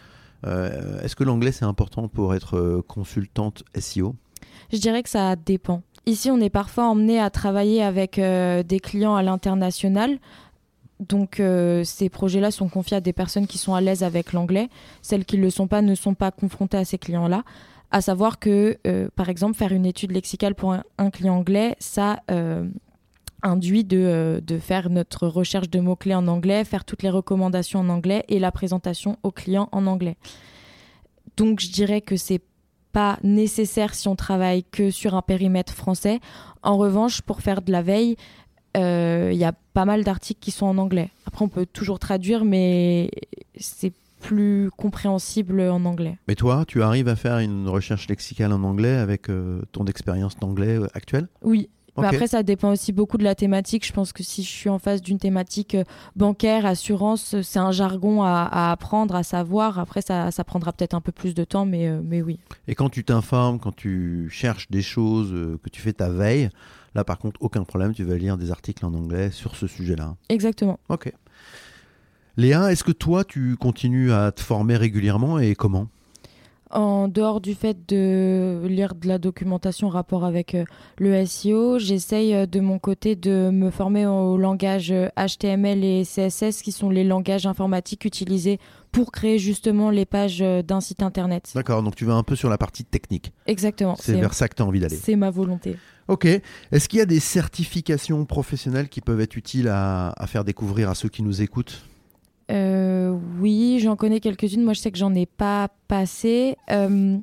Euh, 0.47 1.00
Est-ce 1.02 1.16
que 1.16 1.25
l'anglais 1.25 1.52
c'est 1.52 1.64
important 1.64 2.09
pour 2.09 2.35
être 2.35 2.57
euh, 2.57 2.83
consultante 2.87 3.64
SEO 3.78 4.14
Je 4.73 4.78
dirais 4.78 5.02
que 5.02 5.09
ça 5.09 5.37
dépend. 5.37 5.83
Ici, 6.07 6.30
on 6.30 6.40
est 6.40 6.50
parfois 6.50 6.85
emmené 6.85 7.21
à 7.21 7.28
travailler 7.30 7.83
avec 7.83 8.18
euh, 8.18 8.62
des 8.62 8.80
clients 8.80 9.14
à 9.14 9.23
l'international. 9.23 10.18
Donc, 11.00 11.40
ces 11.85 12.09
projets-là 12.09 12.50
sont 12.50 12.68
confiés 12.68 12.97
à 12.97 13.00
des 13.00 13.12
personnes 13.12 13.47
qui 13.47 13.57
sont 13.57 13.73
à 13.73 13.80
l'aise 13.80 14.02
avec 14.02 14.33
l'anglais. 14.33 14.68
Celles 15.00 15.25
qui 15.25 15.38
ne 15.38 15.42
le 15.42 15.50
sont 15.50 15.68
pas 15.68 15.80
ne 15.80 15.95
sont 15.95 16.14
pas 16.14 16.33
confrontées 16.33 16.76
à 16.76 16.85
ces 16.85 16.99
clients-là. 16.99 17.45
À 17.92 18.00
savoir 18.00 18.40
que, 18.40 18.76
par 19.14 19.28
exemple, 19.28 19.57
faire 19.57 19.71
une 19.71 19.87
étude 19.87 20.11
lexicale 20.11 20.57
pour 20.57 20.75
un, 20.75 21.11
client 21.11 21.37
anglais, 21.37 21.76
ça 21.78 22.18
induit 23.42 23.85
de, 23.85 23.99
euh, 23.99 24.40
de 24.40 24.59
faire 24.59 24.90
notre 24.90 25.26
recherche 25.26 25.71
de 25.71 25.80
mots-clés 25.80 26.14
en 26.14 26.26
anglais, 26.28 26.64
faire 26.64 26.85
toutes 26.85 27.02
les 27.02 27.11
recommandations 27.11 27.80
en 27.80 27.88
anglais 27.88 28.25
et 28.28 28.38
la 28.38 28.52
présentation 28.52 29.16
au 29.23 29.30
client 29.30 29.68
en 29.73 29.87
anglais. 29.87 30.16
Donc, 31.37 31.61
je 31.61 31.71
dirais 31.71 32.00
que 32.00 32.16
c'est 32.16 32.42
pas 32.92 33.18
nécessaire 33.23 33.95
si 33.95 34.09
on 34.09 34.16
travaille 34.16 34.64
que 34.64 34.90
sur 34.90 35.14
un 35.14 35.23
périmètre 35.23 35.73
français. 35.73 36.21
En 36.62 36.76
revanche, 36.78 37.23
pour 37.23 37.42
faire 37.42 37.62
de 37.62 37.71
la 37.71 37.83
veille, 37.83 38.16
euh, 38.76 39.30
il 39.33 39.38
y 39.38 39.45
a 39.45 39.52
pas 39.73 39.85
mal 39.85 40.04
d'articles 40.04 40.40
qui 40.40 40.50
sont 40.50 40.66
en 40.66 40.78
anglais. 40.78 41.11
Après, 41.26 41.45
on 41.45 41.49
peut 41.49 41.66
toujours 41.66 41.99
traduire, 41.99 42.45
mais 42.45 43.11
c'est 43.57 43.92
plus 44.21 44.71
compréhensible 44.76 45.61
en 45.61 45.85
anglais. 45.85 46.18
Mais 46.26 46.35
toi, 46.35 46.64
tu 46.66 46.83
arrives 46.83 47.09
à 47.09 47.16
faire 47.16 47.38
une 47.38 47.68
recherche 47.68 48.08
lexicale 48.08 48.52
en 48.52 48.62
anglais 48.65 48.97
avec 48.97 49.30
euh, 49.30 49.62
ton 49.73 49.84
expérience 49.84 50.36
d'anglais 50.36 50.76
euh, 50.76 50.89
actuelle? 50.95 51.28
Oui. 51.43 51.69
Mais 52.00 52.06
après, 52.08 52.26
ça 52.26 52.43
dépend 52.43 52.73
aussi 52.73 52.93
beaucoup 52.93 53.19
de 53.19 53.25
la 53.25 53.34
thématique. 53.34 53.87
Je 53.87 53.93
pense 53.93 54.13
que 54.13 54.23
si 54.23 54.43
je 54.43 54.49
suis 54.49 54.69
en 54.69 54.78
face 54.78 55.02
d'une 55.02 55.19
thématique 55.19 55.75
euh, 55.75 55.84
bancaire, 56.17 56.67
assurance, 56.67 57.34
euh, 57.34 57.43
c'est 57.43 57.58
un 57.58 57.73
jargon 57.73 58.23
à, 58.23 58.49
à 58.50 58.73
apprendre, 58.73 59.15
à 59.15 59.23
savoir. 59.23 59.78
Après, 59.78 60.02
ça, 60.02 60.30
ça 60.30 60.45
prendra 60.45 60.73
peut-être 60.73 60.95
un 60.95 61.00
peu 61.00 61.13
plus 61.13 61.34
de 61.34 61.45
temps, 61.45 61.67
mais, 61.67 61.89
euh, 61.89 62.00
mais 62.04 62.23
oui. 62.23 62.39
Et 62.67 62.75
quand 62.75 62.89
tu 62.89 63.04
t'informes, 63.04 63.58
quand 63.58 63.75
tu 63.75 64.28
cherches 64.30 64.71
des 64.71 64.82
choses, 64.82 65.30
que 65.63 65.69
tu 65.71 65.80
fais 65.80 65.93
ta 65.93 66.08
veille, 66.08 66.50
là 66.95 67.04
par 67.04 67.19
contre, 67.19 67.41
aucun 67.41 67.65
problème, 67.65 67.93
tu 67.95 68.04
vas 68.04 68.17
lire 68.17 68.37
des 68.37 68.50
articles 68.50 68.84
en 68.84 68.95
anglais 68.95 69.30
sur 69.30 69.56
ce 69.56 69.67
sujet-là. 69.67 70.17
Exactement. 70.28 70.78
Ok. 70.89 71.13
Léa, 72.37 72.71
est-ce 72.71 72.84
que 72.84 72.93
toi, 72.93 73.25
tu 73.25 73.56
continues 73.56 74.13
à 74.13 74.30
te 74.30 74.41
former 74.41 74.76
régulièrement 74.76 75.39
et 75.39 75.54
comment? 75.54 75.89
En 76.71 77.09
dehors 77.09 77.41
du 77.41 77.54
fait 77.54 77.76
de 77.89 78.63
lire 78.67 78.95
de 78.95 79.09
la 79.09 79.19
documentation 79.19 79.87
en 79.87 79.91
rapport 79.91 80.25
avec 80.25 80.54
euh, 80.54 80.65
le 80.99 81.25
SEO, 81.25 81.78
j'essaye 81.78 82.35
euh, 82.35 82.47
de 82.47 82.61
mon 82.61 82.78
côté 82.78 83.17
de 83.17 83.50
me 83.50 83.71
former 83.71 84.07
au 84.07 84.37
langage 84.37 84.91
euh, 84.93 85.09
HTML 85.17 85.83
et 85.83 86.02
CSS 86.04 86.63
qui 86.63 86.73
sont 86.73 86.91
les 86.91 87.04
langages 87.04 87.47
informatiques 87.47 88.04
utilisés 88.04 88.59
pour 88.93 89.13
créer 89.13 89.39
justement 89.39 89.91
les 89.91 90.04
pages 90.04 90.43
euh, 90.43 90.63
d'un 90.63 90.81
site 90.81 91.02
internet. 91.02 91.50
D'accord, 91.54 91.83
donc 91.83 91.97
tu 91.97 92.04
vas 92.04 92.15
un 92.15 92.23
peu 92.23 92.37
sur 92.37 92.50
la 92.50 92.59
partie 92.59 92.85
technique. 92.85 93.33
Exactement. 93.47 93.97
C'est 93.99 94.15
vers 94.15 94.35
ça 94.35 94.49
que 94.49 94.54
tu 94.54 94.63
as 94.63 94.67
envie 94.67 94.81
d'aller. 94.81 94.97
c'est 94.97 95.17
ma 95.17 95.31
volonté. 95.31 95.76
Ok. 96.09 96.25
Est-ce 96.25 96.89
qu'il 96.89 96.99
y 96.99 97.02
a 97.02 97.07
des 97.07 97.21
certifications 97.21 98.25
professionnelles 98.25 98.89
qui 98.89 99.00
peuvent 99.00 99.21
être 99.21 99.37
utiles 99.37 99.69
à, 99.69 100.15
à 100.17 100.26
faire 100.26 100.45
découvrir 100.45 100.89
à 100.89 100.95
ceux 100.95 101.09
qui 101.09 101.23
nous 101.23 101.43
écoutent? 101.43 101.83
Euh, 101.83 101.87
oui, 103.40 103.78
j'en 103.80 103.96
connais 103.96 104.20
quelques-unes. 104.20 104.62
Moi, 104.62 104.72
je 104.74 104.80
sais 104.80 104.90
que 104.90 104.98
j'en 104.98 105.14
ai 105.14 105.26
pas 105.26 105.68
passé. 105.88 106.56
Euh, 106.70 107.16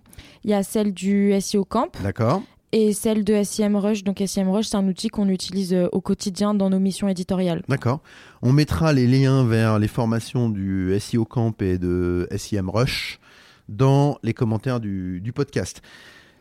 Il 0.43 0.49
y 0.49 0.53
a 0.53 0.63
celle 0.63 0.93
du 0.93 1.33
SEO 1.39 1.65
Camp 1.65 1.91
D'accord 2.01 2.43
et 2.71 2.91
celle 2.91 3.23
de 3.23 3.41
SEMrush. 3.41 4.03
Donc, 4.03 4.21
SEMrush, 4.25 4.65
c'est 4.65 4.75
un 4.75 4.87
outil 4.87 5.07
qu'on 5.07 5.29
utilise 5.29 5.73
euh, 5.73 5.87
au 5.93 6.01
quotidien 6.01 6.53
dans 6.53 6.69
nos 6.69 6.79
missions 6.79 7.07
éditoriales. 7.07 7.63
D'accord. 7.69 8.01
On 8.41 8.51
mettra 8.51 8.91
les 8.91 9.07
liens 9.07 9.45
vers 9.45 9.79
les 9.79 9.87
formations 9.87 10.49
du 10.49 10.93
SEO 10.99 11.23
Camp 11.23 11.61
et 11.61 11.77
de 11.77 12.27
SEM 12.35 12.69
Rush 12.69 13.19
dans 13.69 14.17
les 14.23 14.33
commentaires 14.33 14.81
du, 14.81 15.21
du 15.21 15.31
podcast. 15.31 15.81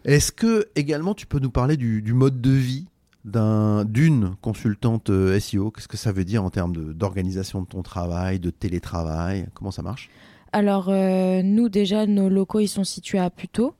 Est-ce 0.05 0.33
que 0.33 0.67
également 0.75 1.15
tu 1.15 1.27
peux 1.27 1.39
nous 1.39 1.51
parler 1.51 1.77
du, 1.77 2.03
du 2.03 2.13
mode 2.13 2.41
de 2.41 2.51
vie 2.51 2.87
d'un- 3.25 3.85
d'une 3.85 4.35
consultante 4.41 5.11
euh, 5.11 5.39
SEO 5.41 5.71
Qu'est-ce 5.71 5.89
que 5.89 5.97
ça 5.97 6.13
veut 6.13 6.25
dire 6.25 6.45
en 6.45 6.51
termes 6.51 6.93
d'organisation 6.93 7.63
de, 7.63 7.67
ton 7.67 7.83
travail, 7.83 8.39
de 8.39 8.51
télétravail? 8.51 9.47
Comment 9.55 9.71
ça 9.71 9.83
marche? 9.83 10.11
Alors, 10.53 10.89
euh, 10.89 11.43
nous, 11.43 11.69
déjà, 11.69 12.07
nos 12.07 12.29
locaux, 12.29 12.61
ils 12.61 12.69
sont 12.69 12.85
situés 12.85 13.19
à 13.19 13.31
Puteaux. 13.31 13.75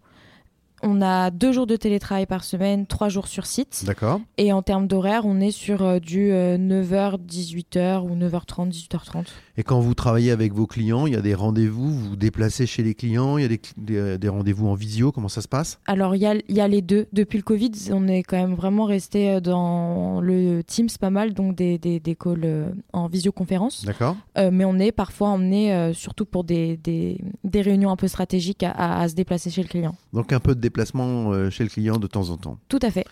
On 0.87 1.01
a 1.01 1.31
deux 1.31 1.51
jours 1.51 1.67
de 1.67 1.77
télétravail 1.77 2.27
par 2.27 2.45
semaine, 2.45 2.87
trois 2.87 3.09
jours 3.09 3.27
sur 3.27 3.47
site. 3.47 3.85
D'accord. 3.87 4.21
Et 4.37 4.53
en 4.53 4.61
termes 4.61 4.87
d'horaire, 4.87 5.23
on 5.25 5.41
est 5.41 5.51
sur 5.51 5.83
euh, 5.83 5.99
du 5.99 6.29
9h, 6.31 7.17
18h 7.27 8.03
ou 8.03 8.15
9h30, 8.17 8.71
18h30. 8.71 9.25
Et 9.57 9.63
quand 9.63 9.81
vous 9.81 9.95
travaillez 9.95 10.31
avec 10.31 10.53
vos 10.53 10.67
clients, 10.67 11.07
il 11.07 11.13
y 11.15 11.17
a 11.17 11.21
des 11.23 11.35
rendez-vous, 11.35 11.91
vous 11.91 12.09
vous 12.11 12.17
déplacez 12.17 12.67
chez 12.67 12.83
les 12.83 12.95
clients, 12.95 13.39
il 13.39 13.43
y 13.43 13.45
a 13.45 13.49
des, 13.49 13.57
cl- 13.59 13.73
des- 13.79 14.19
des 14.19 14.29
rendez-vous 14.29 14.67
en 14.67 14.75
visio, 14.75 15.11
comment 15.13 15.29
ça 15.29 15.41
se 15.41 15.49
passe? 15.49 15.79
Alors, 15.87 16.15
il 16.17 16.23
y 16.23 16.27
a, 16.27 16.35
il 16.35 16.55
y 16.57 16.61
a 16.61 16.69
les 16.69 16.83
deux. 16.83 17.07
Depuis 17.13 17.39
le 17.39 17.45
Covid, 17.45 17.71
on 17.93 18.07
est 18.09 18.23
quand 18.23 18.37
même 18.37 18.55
vraiment 18.55 18.85
resté 18.85 19.31
euh, 19.31 19.41
dans 19.41 20.21
le 20.21 20.63
Teams 20.65 20.89
pas 21.01 21.11
mal, 21.11 21.33
donc 21.35 21.55
des, 21.55 21.79
des, 21.79 21.99
des 22.01 22.15
calls 22.15 22.41
euh, 22.45 22.67
en 22.93 23.07
visioconférence. 23.07 23.85
D'accord 23.85 24.17
Euh, 24.37 24.51
mais 24.53 24.65
on 24.65 24.79
est 24.79 24.93
parfois 24.93 25.29
emmené, 25.29 25.73
euh, 25.73 25.93
surtout 25.95 26.27
pour 26.27 26.45
des, 26.45 26.77
des, 26.77 27.19
des 27.45 27.63
réunions 27.63 27.91
un 27.91 27.97
peu 27.97 28.09
stratégiques, 28.09 28.63
à, 28.65 28.71
à- 28.73 29.01
à 29.03 29.09
se 29.09 29.15
déplacer 29.15 29.51
chez 29.51 29.63
le 29.63 29.69
client. 29.69 29.95
Donc 30.13 30.33
un 30.33 30.41
peu 30.41 30.55
de 30.55 30.61
déplacement 30.75 31.33
euh, 31.33 31.51
chez 31.51 31.63
le 31.63 31.71
client 31.71 31.99
de 31.99 32.09
temps 32.09 32.31
en 32.31 32.37
temps. 32.37 32.59
Tout 32.69 32.81
à 32.83 32.91
fait. 32.91 33.07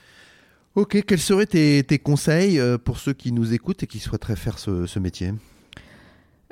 Ok, 0.74 1.04
quels 1.06 1.20
seraient 1.20 1.46
tes, 1.46 1.84
tes 1.84 1.98
conseils 1.98 2.58
euh, 2.58 2.76
pour 2.76 2.98
ceux 2.98 3.12
qui 3.12 3.30
nous 3.30 3.54
écoutent 3.54 3.84
et 3.84 3.86
qui 3.86 4.00
souhaiteraient 4.00 4.36
faire 4.36 4.58
ce, 4.58 4.86
ce 4.86 4.98
métier? 4.98 5.28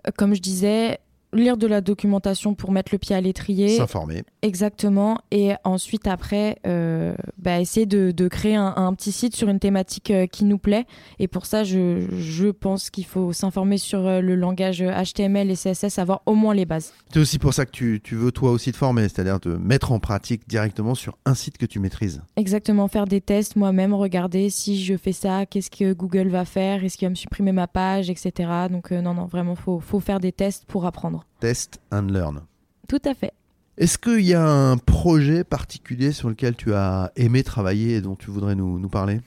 Euh, 0.06 0.10
Comme 0.16 0.34
je 0.34 0.40
disais, 0.40 0.98
lire 1.32 1.56
de 1.56 1.66
la 1.66 1.80
documentation 1.80 2.54
pour 2.54 2.72
mettre 2.72 2.90
le 2.92 2.98
pied 2.98 3.14
à 3.14 3.20
l'étrier. 3.20 3.76
S'informer. 3.76 4.22
Exactement. 4.42 5.18
Et 5.30 5.52
ensuite, 5.64 6.06
après, 6.06 6.58
euh, 6.66 7.14
bah, 7.38 7.60
essayer 7.60 7.86
de, 7.86 8.10
de 8.10 8.28
créer 8.28 8.56
un, 8.56 8.74
un 8.76 8.92
petit 8.94 9.12
site 9.12 9.36
sur 9.36 9.48
une 9.48 9.60
thématique 9.60 10.10
euh, 10.10 10.26
qui 10.26 10.44
nous 10.44 10.58
plaît. 10.58 10.86
Et 11.18 11.28
pour 11.28 11.46
ça, 11.46 11.64
je, 11.64 12.06
je 12.18 12.48
pense 12.48 12.90
qu'il 12.90 13.06
faut 13.06 13.32
s'informer 13.32 13.78
sur 13.78 14.06
euh, 14.06 14.20
le 14.20 14.34
langage 14.34 14.82
HTML 14.82 15.50
et 15.50 15.54
CSS, 15.54 15.98
avoir 15.98 16.22
au 16.26 16.34
moins 16.34 16.54
les 16.54 16.66
bases. 16.66 16.92
C'est 17.12 17.20
aussi 17.20 17.38
pour 17.38 17.54
ça 17.54 17.66
que 17.66 17.70
tu, 17.70 18.00
tu 18.02 18.14
veux 18.14 18.32
toi 18.32 18.50
aussi 18.50 18.72
te 18.72 18.76
former, 18.76 19.02
c'est-à-dire 19.02 19.40
te 19.40 19.48
mettre 19.48 19.92
en 19.92 20.00
pratique 20.00 20.48
directement 20.48 20.94
sur 20.94 21.16
un 21.26 21.34
site 21.34 21.58
que 21.58 21.66
tu 21.66 21.78
maîtrises. 21.78 22.22
Exactement, 22.36 22.88
faire 22.88 23.06
des 23.06 23.20
tests 23.20 23.56
moi-même, 23.56 23.94
regarder 23.94 24.50
si 24.50 24.82
je 24.82 24.96
fais 24.96 25.12
ça, 25.12 25.46
qu'est-ce 25.46 25.70
que 25.70 25.92
Google 25.92 26.28
va 26.28 26.44
faire, 26.44 26.84
est-ce 26.84 26.96
qu'il 26.96 27.06
va 27.06 27.10
me 27.10 27.14
supprimer 27.14 27.52
ma 27.52 27.66
page, 27.66 28.10
etc. 28.10 28.50
Donc 28.70 28.90
non, 28.90 29.14
non, 29.14 29.26
vraiment, 29.26 29.54
faut, 29.54 29.80
faut 29.80 30.00
faire 30.00 30.20
des 30.20 30.32
tests 30.32 30.64
pour 30.66 30.86
apprendre. 30.86 31.19
Test 31.40 31.80
and 31.90 32.02
learn. 32.02 32.42
Tout 32.88 33.02
à 33.04 33.14
fait. 33.14 33.32
Est-ce 33.78 33.98
qu'il 33.98 34.26
y 34.26 34.34
a 34.34 34.46
un 34.46 34.76
projet 34.76 35.44
particulier 35.44 36.12
sur 36.12 36.28
lequel 36.28 36.54
tu 36.54 36.74
as 36.74 37.12
aimé 37.16 37.42
travailler 37.42 37.96
et 37.96 38.00
dont 38.00 38.14
tu 38.14 38.30
voudrais 38.30 38.54
nous, 38.54 38.78
nous 38.78 38.88
parler? 38.88 39.20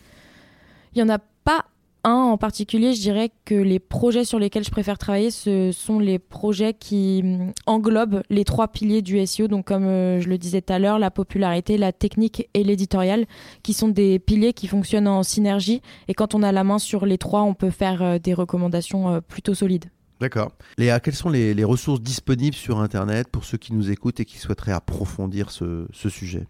Il 0.94 1.00
y 1.00 1.02
en 1.02 1.10
a 1.10 1.18
Pas 1.18 1.66
un 2.04 2.12
en 2.12 2.38
particulier, 2.38 2.94
je 2.94 3.02
dirais 3.02 3.32
que 3.46 3.56
les 3.56 3.80
projets 3.80 4.26
sur 4.26 4.38
lesquels 4.38 4.64
je 4.64 4.72
préfère 4.72 4.98
travailler, 4.98 5.32
ce 5.32 5.72
sont 5.72 6.00
les 6.00 6.20
projets 6.20 6.74
qui 6.74 7.22
hum, 7.24 7.54
englobent 7.66 8.24
les 8.30 8.44
trois 8.44 8.68
piliers 8.68 9.02
du 9.02 9.26
SEO. 9.26 9.48
Donc, 9.48 9.66
comme 9.66 9.86
euh, 9.86 10.20
je 10.20 10.28
le 10.28 10.38
disais 10.38 10.62
tout 10.62 10.74
à 10.74 10.80
l'heure, 10.80 11.00
la 11.00 11.12
popularité, 11.12 11.78
la 11.78 11.94
technique 11.94 12.50
et 12.54 12.64
l'éditorial, 12.64 13.26
qui 13.64 13.74
sont 13.74 13.88
des 13.88 14.20
piliers 14.20 14.54
qui 14.54 14.68
fonctionnent 14.68 15.08
en 15.08 15.24
synergie. 15.24 15.82
Et 16.08 16.14
quand 16.14 16.36
on 16.36 16.44
a 16.44 16.52
la 16.52 16.64
main 16.64 16.80
sur 16.80 17.06
les 17.06 17.18
trois, 17.18 17.44
on 17.44 17.54
peut 17.54 17.72
faire 17.72 18.02
euh, 18.02 18.20
des 18.20 18.34
recommandations 18.34 19.10
euh, 19.10 19.22
plutôt 19.22 19.54
solides. 19.54 19.86
D'accord. 20.24 20.54
Léa, 20.78 21.02
quelles 21.02 21.16
sont 21.16 21.28
les, 21.28 21.64
ressources 21.66 22.00
disponibles 22.00 22.56
sur 22.56 22.80
Internet 22.80 23.28
pour 23.28 23.44
ceux 23.44 23.58
qui 23.58 23.74
nous 23.74 23.92
écoutent 23.92 24.22
et 24.22 24.26
qui 24.26 24.38
souhaiteraient 24.38 24.72
approfondir 24.72 25.52
ce, 25.52 25.86
ce 25.92 26.08
sujet? 26.08 26.48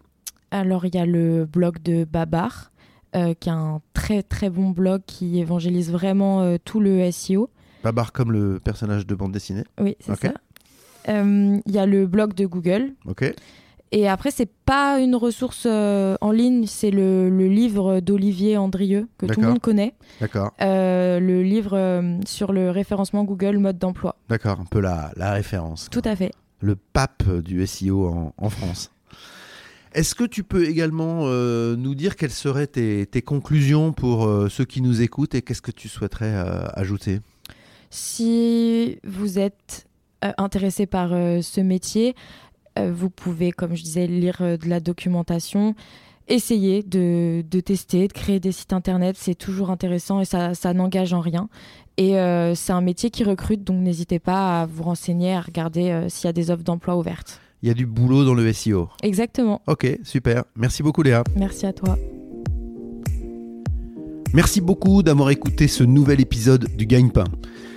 Alors, 0.52 0.84
il 0.86 0.94
y 0.94 0.98
a 0.98 1.04
le 1.04 1.44
blog 1.44 1.82
de 1.82 2.04
Babar 2.04 2.70
euh, 3.16 3.34
qui 3.34 3.48
est 3.48 3.52
un 3.52 3.80
très 3.92 4.22
très 4.22 4.48
bon 4.48 4.70
blog 4.70 5.02
qui 5.08 5.40
évangélise 5.40 5.90
vraiment 5.90 6.42
euh, 6.42 6.56
tout 6.64 6.78
le 6.78 7.10
SEO. 7.10 7.50
Babar 7.82 8.12
comme 8.12 8.30
le 8.30 8.60
personnage 8.60 9.08
de 9.08 9.14
bande 9.16 9.32
dessinée? 9.32 9.64
Oui, 9.80 9.96
c'est 9.98 10.14
ça. 10.14 10.34
Euh, 11.08 11.60
il 11.66 11.72
y 11.72 11.78
a 11.78 11.86
le 11.86 12.06
blog 12.06 12.32
de 12.34 12.46
Google. 12.46 12.92
Ok. 13.06 13.24
Et 13.96 14.08
après, 14.08 14.30
c'est 14.32 14.50
pas 14.66 14.98
une 14.98 15.14
ressource 15.14 15.66
en 15.66 16.30
ligne, 16.32 16.66
c'est 16.66 16.90
le, 16.90 17.28
livre 17.48 18.00
d'Olivier 18.00 18.56
Andrieux, 18.56 19.06
que 19.18 19.26
tout 19.26 19.40
le 19.40 19.46
monde 19.46 19.60
connaît. 19.60 19.94
D'accord. 20.20 20.50
le 20.60 21.42
livre 21.42 22.02
sur 22.26 22.52
le 22.52 22.70
référencement 22.70 23.24
Google 23.24 23.58
mode 23.58 23.78
d'emploi. 23.78 24.16
D'accord, 24.28 24.58
un 24.60 24.64
peu 24.64 24.80
la, 24.80 25.12
la 25.16 25.32
référence. 25.32 25.88
Tout 25.90 26.02
à 26.04 26.16
fait. 26.16 26.32
Le 26.60 26.74
pape 26.76 27.28
du 27.28 27.64
SEO 27.66 28.08
en, 28.08 28.32
en 28.36 28.50
France. 28.50 28.90
Est-ce 29.94 30.16
que 30.16 30.24
tu 30.24 30.42
peux 30.42 30.68
également 30.68 31.20
euh, 31.22 31.76
nous 31.76 31.94
dire 31.94 32.16
quelles 32.16 32.32
seraient 32.32 32.66
tes, 32.66 33.22
conclusions 33.22 33.92
pour 33.92 34.26
euh, 34.26 34.48
ceux 34.48 34.64
qui 34.64 34.82
nous 34.82 35.02
écoutent 35.02 35.36
et 35.36 35.42
qu'est-ce 35.42 35.62
que 35.62 35.70
tu 35.70 35.88
souhaiterais 35.88 36.34
euh, 36.34 36.66
ajouter? 36.74 37.20
Si 37.90 38.98
vous 39.04 39.38
êtes 39.38 39.86
intéressé 40.20 40.86
par 40.86 41.10
ce 41.10 41.60
métier, 41.60 42.16
vous 42.76 43.10
pouvez, 43.10 43.52
comme 43.52 43.74
je 43.74 43.82
disais, 43.82 44.06
lire 44.06 44.38
de 44.40 44.68
la 44.68 44.80
documentation, 44.80 45.74
essayer 46.28 46.82
de, 46.82 47.44
tester, 47.64 48.08
de 48.08 48.12
créer 48.12 48.40
des 48.40 48.52
sites 48.52 48.72
internet. 48.72 49.16
C'est 49.18 49.34
toujours 49.34 49.70
intéressant 49.70 50.20
et 50.20 50.24
ça, 50.24 50.54
ça 50.54 50.72
n'engage 50.74 51.12
en 51.12 51.20
rien. 51.20 51.48
Et 51.96 52.14
c'est 52.54 52.72
un 52.72 52.80
métier 52.80 53.10
qui 53.10 53.24
recrute, 53.24 53.62
donc 53.62 53.80
n'hésitez 53.82 54.18
pas 54.18 54.62
à 54.62 54.66
vous 54.66 54.82
renseigner, 54.82 55.34
à 55.34 55.40
regarder 55.40 56.06
s'il 56.08 56.26
y 56.26 56.28
a 56.28 56.32
des 56.32 56.50
offres 56.50 56.64
d'emploi 56.64 56.96
ouvertes 56.96 57.40
il 57.64 57.68
y 57.68 57.70
a 57.70 57.74
du 57.74 57.86
boulot 57.86 58.26
dans 58.26 58.34
le 58.34 58.52
SEO. 58.52 58.90
Exactement. 59.02 59.62
Ok, 59.66 59.98
super. 60.02 60.44
Merci 60.54 60.82
beaucoup 60.82 61.02
Léa. 61.02 61.24
Merci 61.34 61.64
à 61.64 61.72
toi. 61.72 61.96
Merci 64.34 64.60
beaucoup 64.60 65.02
d'avoir 65.02 65.30
écouté 65.30 65.66
ce 65.66 65.82
nouvel 65.82 66.20
épisode 66.20 66.68
du 66.76 66.84
Gagne-Pain. 66.84 67.24